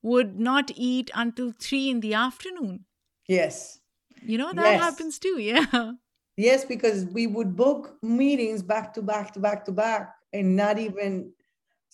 [0.00, 2.84] would not eat until three in the afternoon.
[3.26, 3.80] yes
[4.22, 4.80] You know, that Yes.
[4.80, 5.38] happens too.
[5.40, 5.92] Yeah.
[6.36, 10.78] Yes, because we would book meetings back to back to back to back and not
[10.78, 11.32] even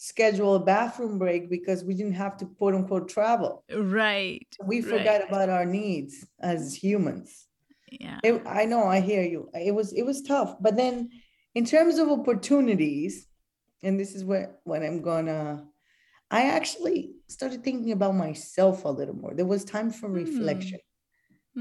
[0.03, 3.65] schedule a bathroom break because we didn't have to quote unquote travel.
[3.71, 4.47] Right.
[4.65, 4.91] We Right.
[4.93, 7.47] forgot about our needs as humans.
[7.93, 8.19] Yeah.
[8.25, 9.51] It, I know, I hear you.
[9.55, 10.57] It was it was tough.
[10.61, 11.11] But then
[11.55, 13.27] in terms of opportunities,
[13.83, 15.67] and this is where when I'm gonna
[16.31, 19.35] I actually started thinking about myself a little more.
[19.35, 20.15] There was time for Hmm.
[20.25, 20.81] reflection.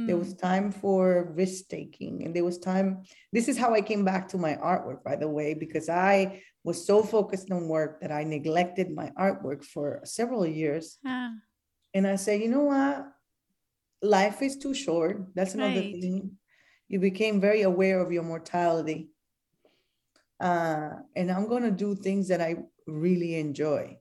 [0.08, 0.20] There Hmm.
[0.24, 3.04] was time for risk taking, and there was time.
[3.34, 6.86] This is how I came back to my artwork, by the way, because I was
[6.86, 11.00] so focused on work that I neglected my artwork for several years.
[11.04, 11.34] Ah,
[11.96, 13.10] And I said, you know what?
[14.04, 15.16] Life is too short.
[15.34, 16.02] That's another Right.
[16.02, 16.38] thing.
[16.88, 19.10] You became very aware of your mortality.
[20.40, 22.52] Uh, and I'm going to do things that I
[22.86, 23.98] really enjoy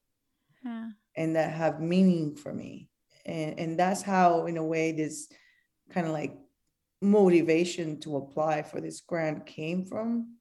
[0.67, 0.89] ah.
[1.17, 2.91] and that have meaning for me.
[3.25, 5.29] And, and that's how, in a way, this
[5.95, 6.37] kind of like
[7.01, 10.38] motivation to apply for this grant came from.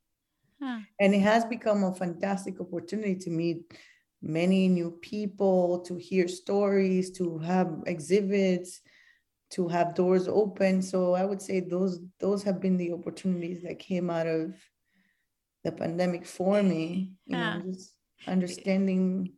[0.62, 0.88] Ah.
[1.00, 3.78] And it has become a fantastic opportunity to meet
[4.22, 8.82] many new people, to hear stories, to have exhibits,
[9.52, 10.82] to have doors open.
[10.82, 14.56] So I would say those those have been the opportunities that came out of
[15.64, 17.14] the pandemic for me.
[17.26, 17.38] You Yeah.
[17.38, 19.34] know, just understanding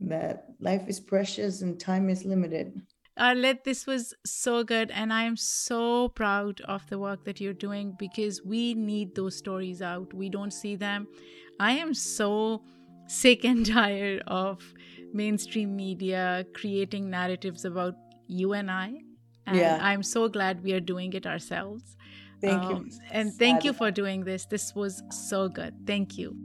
[0.00, 2.82] that life is precious and time is limited.
[3.18, 7.52] Arlette, this was so good, and I am so proud of the work that you're
[7.52, 10.12] doing because we need those stories out.
[10.12, 11.06] We don't see them.
[11.60, 12.62] I am so
[13.06, 14.74] sick and tired of
[15.12, 17.94] mainstream media creating narratives about
[18.26, 18.94] you and I.
[19.46, 19.78] And Yeah.
[19.80, 21.96] I'm so glad we are doing it ourselves.
[22.40, 22.98] Thank Um, you.
[23.12, 24.46] And thank you for doing this.
[24.46, 25.86] This was so good.
[25.86, 26.36] Thank you.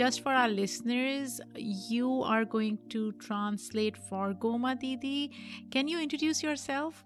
[0.00, 5.30] Just for our listeners, you are going to translate for Goma Didi.
[5.70, 7.04] Can you introduce yourself?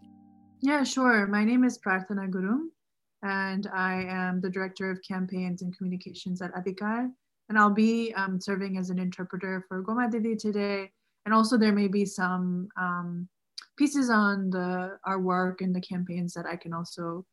[0.61, 1.27] Yeah, sure.
[1.27, 2.69] My name is Prarthana Gurung,
[3.25, 7.11] and I am the Director of Campaigns and Communications at Adhikaar.
[7.49, 10.93] And I'll be um, serving as an interpreter for Goma Didi today.
[11.25, 13.29] And also, there may be some um,
[13.77, 17.27] pieces on the our work and the campaigns that I can also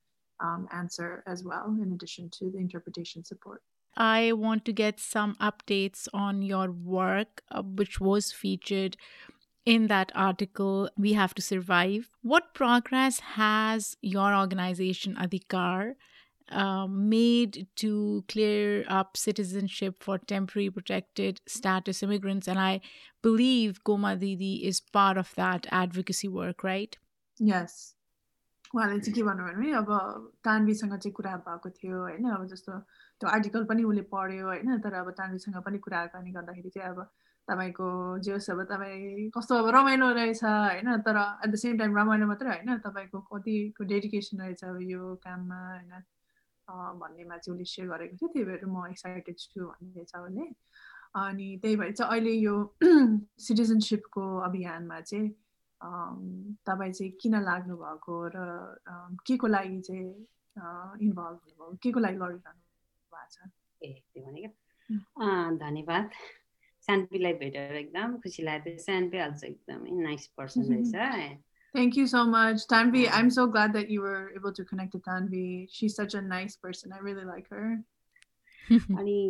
[0.44, 3.62] um, answer as well, in addition to the interpretation support.
[3.96, 8.98] I want to get some updates on your work, uh, which was featured
[9.66, 12.10] in that article, We Have to Survive.
[12.22, 15.96] What progress has your organization, Adhikaar,
[16.50, 22.48] uh, made to clear up citizenship for temporary protected status immigrants?
[22.48, 22.82] And I
[23.22, 26.98] believe Goma Didi is part of that advocacy work, right?
[27.40, 27.96] Yes.
[28.76, 29.90] उहाँले चाहिँ के भन्नुभयो भने अब
[30.48, 32.72] तान्वीसँग चाहिँ कुरा भएको थियो होइन अब जस्तो
[33.22, 34.80] त्यो आर्टिकल पनि उसले पढ्यो होइन?
[34.82, 37.02] तर अब तान्वीसँग पनि कुराकानी गर्दाखेरि चाहिँ अब
[37.48, 37.88] तपाईँको
[38.26, 40.90] जे होस् अब तपाईँ कस्तो अब रमाइलो रहेछ होइन?
[41.08, 45.60] तर एट द सेम टाइम रमाइलो मात्रै होइन तपाईँको कतिको डेडिकेसन रहेछ अब यो काममा
[45.68, 46.04] होइन?
[47.02, 50.48] भन्नेमा चाहिँ उसले सेयर गरेको थियो त्यही भएर म एक्साइटेड छु भन्ने छ उसले।
[51.16, 52.56] अनि त्यही भएर चाहिँ अहिले यो
[53.48, 55.30] सिटिजनसिपको अभियानमा चाहिँ
[56.66, 58.40] तपाईँ चाहिँ किन लाग्नु भएको र
[59.28, 60.06] के को लागि चाहिँ
[61.02, 62.71] इन्भल्भ हुनुभयो के को लागि गरिरहनु
[63.36, 63.50] छ
[63.82, 66.10] ए त्यो भनेको धन्यवाद
[66.88, 71.40] सानपीलाई भेटेर एकदम खुसी लाग्यो सानपी अल्सो एकदमै नाइस पर्सन रहेछ
[71.76, 73.02] Thank you so much, Tanvi.
[73.10, 75.70] I'm so glad that you were able to connect to Tanvi.
[75.72, 76.92] She's such a nice person.
[76.92, 77.68] I really like her.
[79.02, 79.22] अनि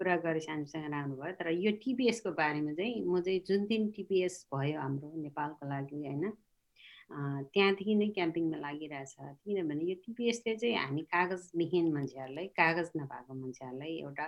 [0.00, 4.80] कुरा गरे सानोसँग भयो तर यो टिपिएसको बारेमा चाहिँ म चाहिँ जुन दिन टिपिएस भयो
[4.80, 6.32] हाम्रो नेपालको लागि होइन
[7.10, 13.96] त्यहाँदेखि नै क्याम्पिङमा लागिरहेछ। किनभने यो टिपिएसले चाहिँ हामी कागज विहीन मान्छेहरूलाई कागज नभएको मान्छेहरूलाई
[13.98, 14.26] एउटा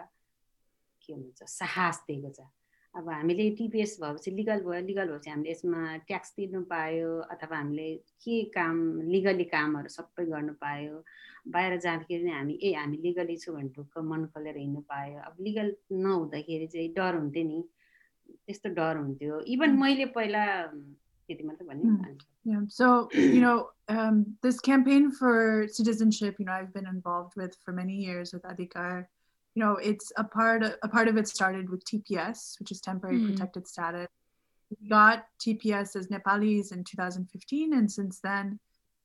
[1.03, 2.41] के भन्छ साहस दिएको छ।
[2.95, 7.89] अब हामीले टिपिएस भएपछि लिगल भयो लिगल भएपछि हामीले यसमा ट्याक्स तिर्नु पायो अथवा हामीले
[8.25, 8.77] के काम
[9.13, 11.05] लिगली कामहरू सबै गर्नु पायो।
[11.47, 15.37] बाहिर जाँदाखेरि नै हामी ए हामी लिगली छु भने ढुक्क मन खोलेर हिँड्नु पायो। अब
[15.41, 17.61] लिगल नहुँदाखेरि चाहिँ डर हुन्थ्यो नि।
[18.47, 20.43] त्यस्तो डर हुन्थ्यो। इभन मैले पहिला
[22.45, 22.61] Yeah.
[22.69, 27.73] So, you know, um, this campaign for citizenship, you know, I've been involved with for
[27.73, 29.07] many years with Adhikaar.
[29.55, 32.81] You know, it's a part of, a part of it started with TPS, which is
[32.81, 33.31] temporary mm.
[33.31, 34.07] protected status.
[34.81, 38.61] We got TPS as Nepalis in 2015, and since then,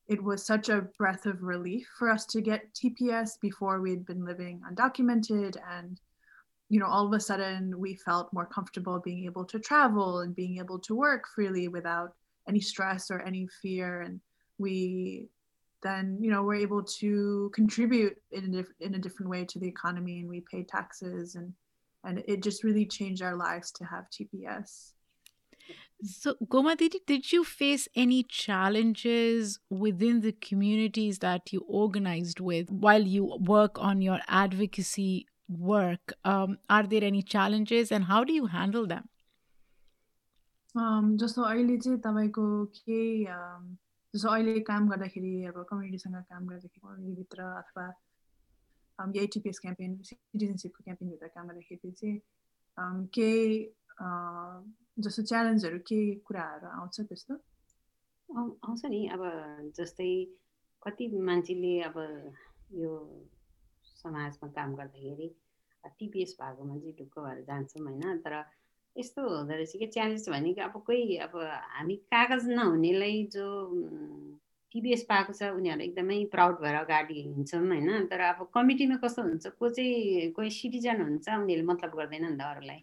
[0.06, 4.06] it was such a breath of relief for us to get TPS before we had
[4.06, 6.00] been living undocumented and
[6.68, 10.34] you know all of a sudden we felt more comfortable being able to travel and
[10.34, 12.14] being able to work freely without
[12.48, 14.20] any stress or any fear and
[14.58, 15.28] we
[15.82, 19.58] then you know we're able to contribute in a, diff- in a different way to
[19.58, 21.52] the economy and we pay taxes and
[22.04, 24.92] and it just really changed our lives to have TPS.
[26.02, 32.70] So, Goma Didi, did you face any challenges within the communities that you organized with
[32.70, 36.13] while you work on your advocacy work?
[36.23, 39.09] Um, are there any challenges and how do you handle them?
[40.75, 42.43] Um, जस्तो अहिले चाहिँ तपाईँको
[42.79, 43.01] के
[44.13, 47.85] जस्तो अहिले काम गर्दाखेरि अब कम्युनिटीसँग काम गर्दाखेरि कम्युनिटीभित्र अथवा
[49.15, 53.59] यही टिपिएस क्याम्पेन सिटिजनसिपको क्याम्पेनभित्र काम गर्दाखेरि चाहिँ केही
[55.03, 57.35] जस्तो च्यालेन्जहरू केही कुराहरू आउँछ त्यस्तो
[58.29, 59.21] आउँछ नि अब
[59.77, 60.11] जस्तै
[60.83, 61.97] कति मान्छेले अब
[62.73, 62.91] यो
[64.06, 65.28] समाजमा काम गर्दाखेरि
[65.98, 68.18] टिपिएस भएको मान्छे ढुक्क भएर जान्छौँ होइन?
[68.24, 68.44] तर
[68.96, 71.34] यस्तो हुँदो रहेछ कि च्यालेन्ज भनेको अब कोही अब
[71.76, 73.46] हामी कागज नहुनेलाई जो
[74.74, 78.06] टिबिएस पाएको छ उनीहरू एकदमै प्राउड भएर अगाडि हिँड्छौँ होइन?
[78.10, 82.42] तर अब कमिटीमा कस्तो हुन्छ को चाहिँ कोही सिटिजन हुन्छ उनीहरूले मतलब गर्दैन नि त
[82.50, 82.80] अरूलाई।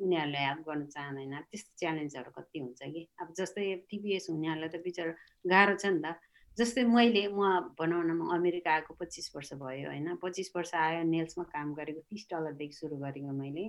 [0.00, 3.02] उनीहरूलाई हेल्प गर्नु चाहँदैन। त्यस्तो च्यालेन्जहरू कति हुन्छ कि?
[3.20, 5.12] अब जस्तै टिबिएस हुनेहरूलाई त बिचरा
[5.44, 6.16] गाह्रो छ नि त।
[6.60, 10.16] जस्तै मैले म भनौँ न म अमेरिका आएको पच्चिस वर्ष भयो होइन?
[10.22, 13.64] पच्चिस वर्ष आयो नेल्समा काम गरेको तिस डलरदेखि सुरु गरेको मैले।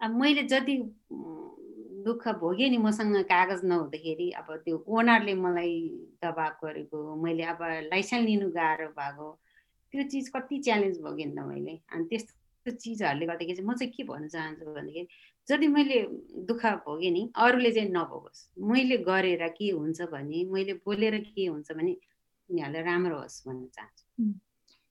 [0.00, 0.76] अब मैले जति
[2.04, 5.74] दुःख भोगेँ नि मसँग कागज नहुँदाखेरि अब त्यो ओनरले मलाई
[6.22, 7.58] दबाब गरेको मैले अब
[7.90, 9.28] लाइसेन्स लिनु गाह्रो भएको
[9.94, 12.34] त्यो चिज कति च्यालेन्ज भोगेँ नि त मैले। अनि त्यस्तो
[12.65, 15.07] चिजहरूले गर्दाखेरि चाहिँ म चाहिँ के भन्न चाहन्छु भन्दाखेरि
[15.47, 16.01] जति मैले
[16.49, 18.41] दुःख भोगेँ नि अरूले चाहिँ नभोगोस्
[18.71, 21.95] मैले गरेर के हुन्छ भने मैले बोलेर के हुन्छ भने
[22.49, 24.33] उनीहरूलाई राम्रो होस् भन्न चाहन्छु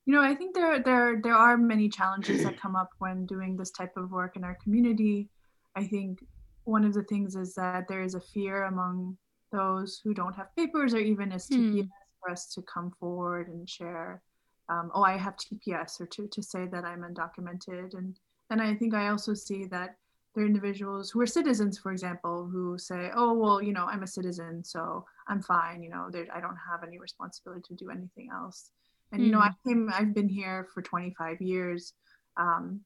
[0.07, 3.57] You know, I think there there there are many challenges that come up when doing
[3.57, 5.29] this type of work in our community.
[5.75, 6.21] I think
[6.63, 9.17] one of the things is that there is a fear among
[9.51, 11.97] those who don't have papers or even as TPS hmm.
[12.21, 14.21] for us to come forward and share,
[14.68, 17.94] um, oh, I have TPS, or to, to say that I'm undocumented.
[17.94, 18.18] And,
[18.50, 19.96] and I think I also see that
[20.34, 24.02] there are individuals who are citizens, for example, who say, oh, well, you know, I'm
[24.02, 28.28] a citizen, so I'm fine, you know, I don't have any responsibility to do anything
[28.32, 28.70] else.
[29.12, 29.26] And mm.
[29.26, 29.68] you know, I hmm.
[29.68, 29.90] came.
[29.92, 31.92] I've been here for 25 years,
[32.38, 32.80] um,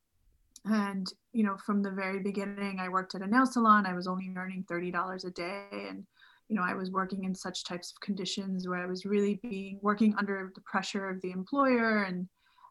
[0.64, 3.86] and you know, from the very beginning, I worked at a nail salon.
[3.86, 6.04] I was only earning thirty dollars a day, and
[6.48, 9.78] you know, I was working in such types of conditions where I was really being
[9.82, 12.28] working under the pressure of the employer, and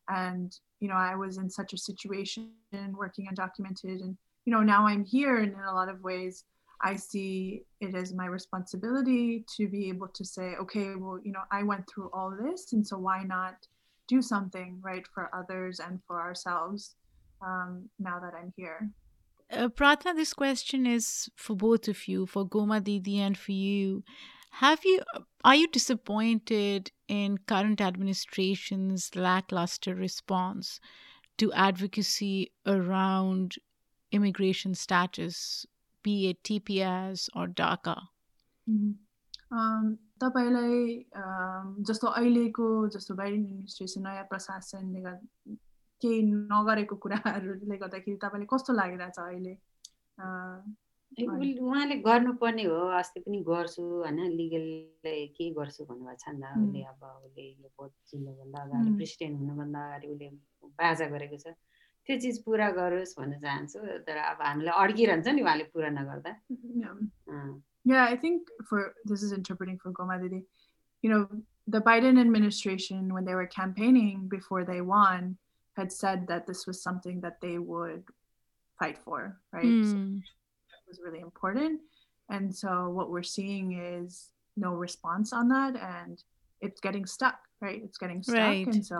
[0.09, 2.49] and you know i was in such a situation
[2.93, 6.43] working undocumented and you know now i'm here and in a lot of ways
[6.81, 11.41] i see it as my responsibility to be able to say okay well you know
[11.51, 13.55] i went through all this and so why not
[14.07, 16.95] do something right for others and for ourselves
[17.41, 18.89] um, now that i'm here
[19.52, 24.02] uh, Pratna, this question is for both of you, for Goma Didi and for you.
[24.52, 25.00] Have you
[25.44, 30.80] are you disappointed in current administration's lackluster response
[31.38, 33.56] to advocacy around
[34.12, 35.66] immigration status,
[36.02, 37.96] be it TPS or DACA?
[40.20, 41.10] तपाईँलाई
[41.88, 45.00] जस्तो अहिलेको जस्तो Biden administration नयाँ प्रशासनले
[46.01, 46.21] केही
[46.51, 49.53] नगरेको कुराहरूले गर्दाखेरि तपाईँले कस्तो लागिरहेछ अहिले?
[51.15, 56.81] उहाँले गर्नुपर्ने हो अस्ति पनि गर्छु होइन लिगलले के गर्छु भन्नुभएको छ नि त उसले
[56.91, 60.27] अब उसले यो भोट चिन्नुभन्दा अगाडि प्रेसिडेन्ट हुनुभन्दा अगाडि उसले
[60.81, 61.55] बाजा गरेको छ।
[62.05, 66.31] त्यो चिज पुरा गरोस् भन्न चाहन्छु तर अब हामीलाई अड्किरहन्छ नि उहाँले पुरा नगर्दा।
[67.85, 70.43] Yeah, I think for this is interpreting for Goma Didi,
[71.03, 71.29] you know,
[71.67, 75.37] the Biden administration, when they were campaigning before they won,
[75.75, 78.03] had said that this was something that they would
[78.79, 79.65] fight for, right?
[79.65, 79.85] Mm.
[79.85, 81.81] So that was really important.
[82.29, 86.23] And so what we're seeing is no response on that and
[86.61, 87.81] it's getting stuck, right?
[87.83, 88.35] It's getting stuck.
[88.35, 88.67] Right.
[88.67, 88.99] And so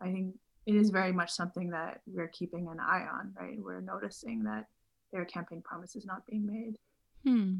[0.00, 0.34] I think
[0.66, 3.58] it is very much something that we're keeping an eye on, right?
[3.58, 4.66] We're noticing that
[5.12, 6.76] their campaign promise is not being made.
[7.24, 7.56] Hmm.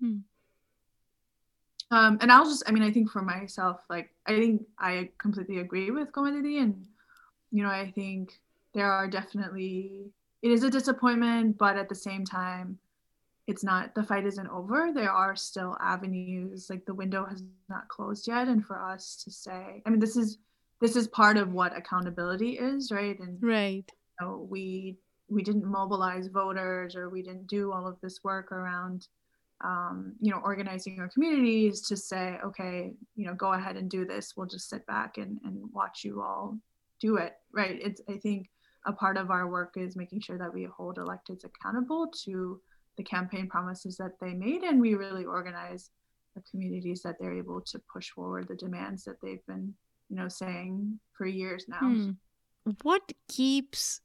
[0.00, 0.18] Hmm.
[1.90, 5.58] Um, and I'll just, I mean, I think for myself, like, I think I completely
[5.58, 6.84] agree with Goma Didi and
[7.50, 8.40] you know, I think
[8.74, 10.10] there are definitely,
[10.42, 12.78] it is a disappointment, but at the same time,
[13.46, 14.90] it's not, the fight isn't over.
[14.92, 18.48] There are still avenues, like the window has not closed yet.
[18.48, 20.38] And for us to say, I mean, this is,
[20.80, 23.18] this is part of what accountability is, right?
[23.18, 23.84] And right.
[24.20, 24.96] You know, we,
[25.28, 29.06] we didn't mobilize voters or we didn't do all of this work around
[29.64, 34.04] um, you know, organizing our communities to say, okay, you know, go ahead and do
[34.04, 34.34] this.
[34.36, 36.58] We'll just sit back and, and watch you all
[36.99, 38.49] do it right it's i think
[38.85, 42.59] a part of our work is making sure that we hold electeds accountable to
[42.97, 45.89] the campaign promises that they made and we really organize
[46.35, 49.73] the communities that they're able to push forward the demands that they've been
[50.09, 52.11] you know saying for years now hmm.
[52.83, 54.01] what keeps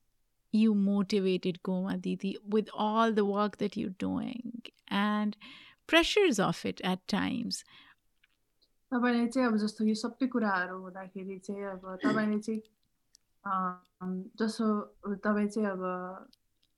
[0.53, 5.37] you motivated goma didi with all the work that you're doing and
[5.87, 7.65] pressures of it at times
[8.93, 12.61] तपाईँले चाहिँ अब जस्तो यो सबै कुराहरू हुँदाखेरि चाहिँ अब तपाईँले चाहिँ
[13.44, 14.82] जसो
[15.18, 16.30] तपाईँ चाहिँ अब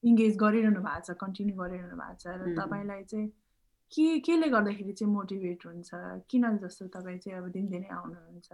[0.03, 3.31] इङ्गेज गरिरहनु भएको छ कन्टिन्यू गरिरहनु भएको छ र तपाईँलाई चाहिँ
[3.91, 5.89] के केले गर्दाखेरि चाहिँ मोटिभेट हुन्छ?
[6.29, 8.53] किन जस्तो तपाईँ चाहिँ अब दिनदिनै आउनुहुन्छ?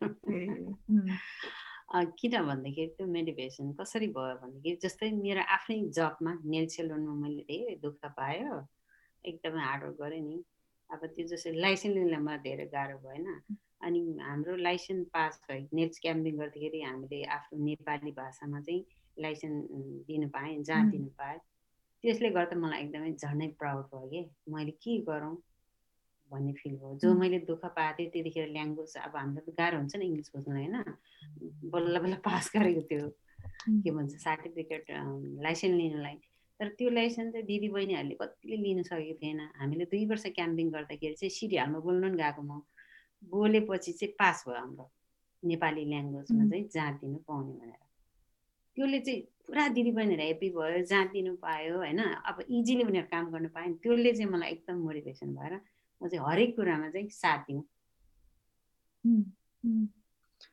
[2.18, 7.76] किन भन्दाखेरि त्यो मेडिभेसन कसरी भयो भन्दाखेरि जस्तै मेरो आफ्नै जबमा नेल सेलुनमा मैले धेरै
[7.82, 8.66] दुःख पायो
[9.24, 10.44] एकदमै हार्डवर्क गरेँ नि।
[10.90, 13.26] अब त्यो जस्तै लाइसेन्स लिनमा धेरै गाह्रो भएन।
[13.86, 18.84] अनि हाम्रो लाइसेन्स पास भयो नेट्स क्याम्पिङ गर्दाखेरि हामीले आफ्नो नेपाली भाषामा चाहिँ
[19.18, 19.64] लाइसेन्स
[20.08, 21.38] दिनु पाएँ जहाँ दिनु पाएँ।
[22.04, 25.34] त्यसले गर्दा मलाई एकदमै झन्डै प्राउड भयो कि मैले के गरौँ
[26.32, 29.96] भन्ने फिल भयो। जो मैले दुःख पाएको थिएँ त्यतिखेर ल्याङ्ग्वेज अब हामीलाई त गाह्रो हुन्छ
[29.96, 30.76] नि इङ्ग्लिस बुझ्नुलाई होइन?
[31.72, 33.08] बल्ल बल्ल पास गरेको त्यो
[33.84, 34.84] के भन्छ सर्टिफिकेट
[35.46, 36.16] लाइसेन्स लिनुलाई।
[36.60, 41.14] तर त्यो लाइसेन्स चाहिँ दिदी बहिनीहरूले कतिले लिन सकेको थिएन। हामीले दुई वर्ष क्याम्पिङ गर्दाखेरि
[41.20, 42.60] चाहिँ सिरियलमा बोल्नु पनि गएको म।
[43.30, 44.90] बोलेपछि चाहिँ पास भयो हाम्रो
[45.42, 47.82] नेपाली ल्याङ्ग्वेजमा चाहिँ जाँच दिनु पाउने भनेर
[48.76, 52.00] त्यसले चाहिँ पुरा दिदीबहिनीहरू ह्याप्पी भयो जाँच दिनु पायो होइन
[52.30, 56.24] अब इजिली उनीहरू काम गर्नु पायो नि त्यसले चाहिँ मलाई एकदम मोटिभेसन भएर म चाहिँ
[56.28, 57.62] हरेक कुरामा चाहिँ साथ दिउँ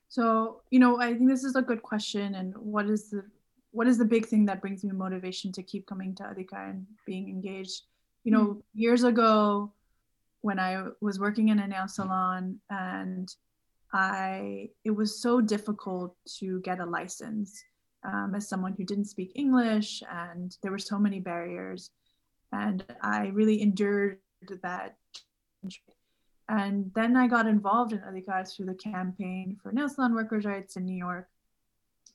[0.10, 2.36] So, you know, I think this is a good question.
[2.36, 3.24] And what is the
[3.72, 6.86] what is the big thing that brings me motivation to keep coming to Adhikar and
[7.06, 7.84] being engaged?
[8.26, 8.62] You know, mm.
[8.74, 9.72] years ago,
[10.42, 13.34] when I was working in a nail salon and
[13.94, 17.62] I it was so difficult to get a license
[18.04, 21.92] um, as someone who didn't speak English and there were so many barriers.
[22.52, 24.20] And I really endured
[24.64, 24.98] that
[26.50, 30.76] and then I got involved in Adhikaar through the campaign for nail salon workers' rights
[30.76, 31.30] in New York.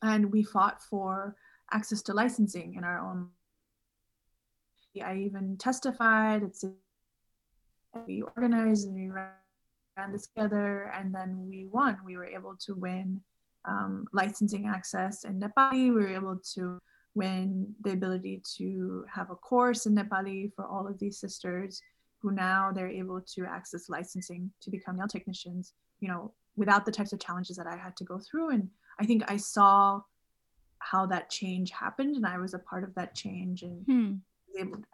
[0.03, 1.37] And we fought for
[1.73, 3.31] access to licensing in our own.
[5.03, 6.57] I even testified at
[8.07, 11.99] we organized and we ran this together and then we won.
[12.05, 13.21] We were able to win
[13.65, 15.73] um, licensing access in Nepali.
[15.73, 16.79] We were able to
[17.15, 21.81] win the ability to have a course in Nepali for all of these sisters
[22.21, 26.93] who now they're able to access licensing to become nail technicians, you know, without the
[26.93, 28.51] types of challenges that I had to go through.
[28.51, 28.69] And
[28.99, 30.01] I think I saw
[30.79, 34.15] how that change happened and I was a part of that change and Hmm.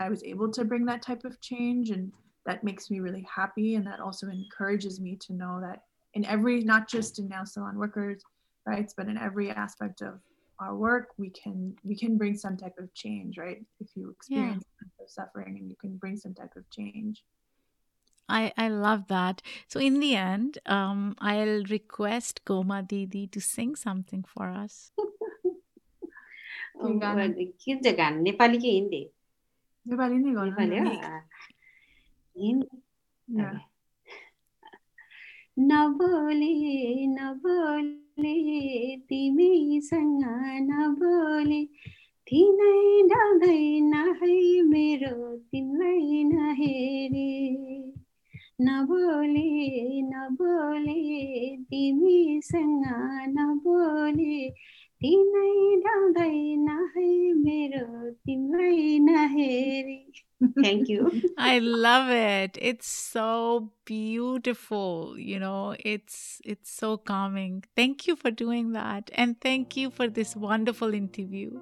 [0.01, 2.13] I was able to bring that type of change and
[2.46, 5.84] that makes me really happy and that also encourages me to know that
[6.14, 8.24] in every not just in nail salon workers
[8.66, 10.20] rights but in every aspect of
[10.60, 14.64] our work we can we can bring some type of change right if you experience
[14.80, 17.24] some type of suffering and you can bring some type of change
[18.30, 19.42] I, I love that.
[19.70, 24.92] So in the end, um, I'll request Goma Didi to sing something for us.
[26.78, 27.28] के गाना?
[27.28, 29.02] के चाहिँ गाना नेपाली कि हिन्दी
[29.90, 30.98] नेपाली नै गर्नु नेपाली
[35.59, 36.55] नबोले
[37.07, 38.35] नबोले
[38.99, 40.25] तिमीसँग
[40.71, 41.61] नबोले
[42.27, 47.29] तिनै डल्दैन है मेरो तिमीलाई नहेरे
[48.61, 49.49] नबोले
[50.03, 51.01] नबोले
[51.71, 52.85] तिमीसँग
[53.29, 54.37] नबोले
[55.05, 57.09] तिनै डाउँदैन है
[57.45, 57.87] मेरो
[58.27, 60.03] तिम्रै नहेरी
[60.63, 61.23] Thank you.
[61.39, 62.59] I love it.
[62.61, 65.17] It's so beautiful.
[65.17, 67.63] You know, it's it's so calming.
[67.77, 71.61] Thank you for doing that and thank you for this wonderful interview.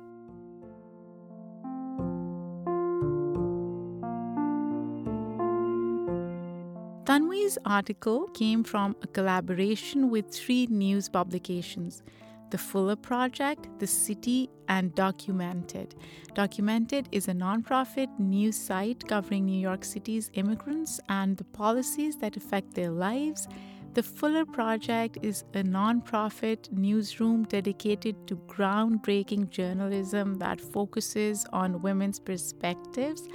[7.05, 12.03] Tanvi's article came from a collaboration with three news publications.
[12.51, 15.94] The Fuller Project, The City, and Documented.
[16.34, 22.36] Documented is a nonprofit news site covering New York City's immigrants and the policies that
[22.36, 23.46] affect their lives.
[23.94, 32.18] The Fuller Project is a nonprofit newsroom dedicated to groundbreaking journalism that focuses on women's
[32.18, 33.28] perspectives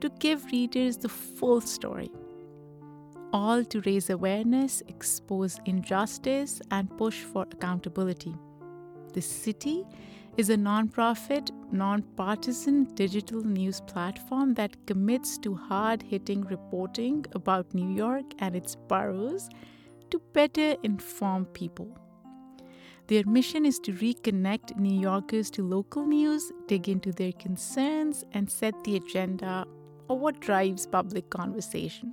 [0.00, 2.10] to give readers the full story
[3.32, 8.34] all to raise awareness, expose injustice, and push for accountability.
[9.16, 9.86] The City
[10.36, 17.94] is a nonprofit, nonpartisan digital news platform that commits to hard hitting reporting about New
[17.94, 19.48] York and its boroughs
[20.10, 21.96] to better inform people.
[23.06, 28.50] Their mission is to reconnect New Yorkers to local news, dig into their concerns, and
[28.50, 29.64] set the agenda
[30.10, 32.12] of what drives public conversation.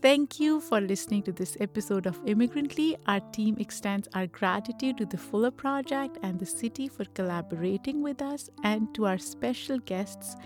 [0.00, 2.96] Thank you for listening to this episode of Immigrantly.
[3.06, 8.22] Our team extends our gratitude to the Fuller Project and the city for collaborating with
[8.22, 10.36] us, and to our special guests,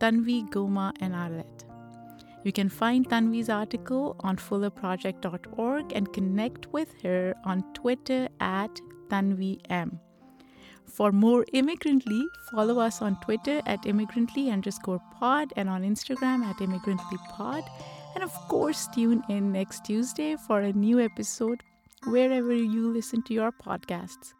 [0.00, 1.64] Tanvi, Goma, and Arlette.
[2.44, 8.78] You can find Tanvi's article on fullerproject.org and connect with her on Twitter at
[9.08, 9.98] TanviM.
[10.84, 16.56] For more Immigrantly, follow us on Twitter at immigrantly underscore pod and on Instagram at
[16.56, 17.66] immigrantlypod.
[18.14, 21.62] And of course, tune in next Tuesday for a new episode
[22.06, 24.34] wherever you listen to your podcasts.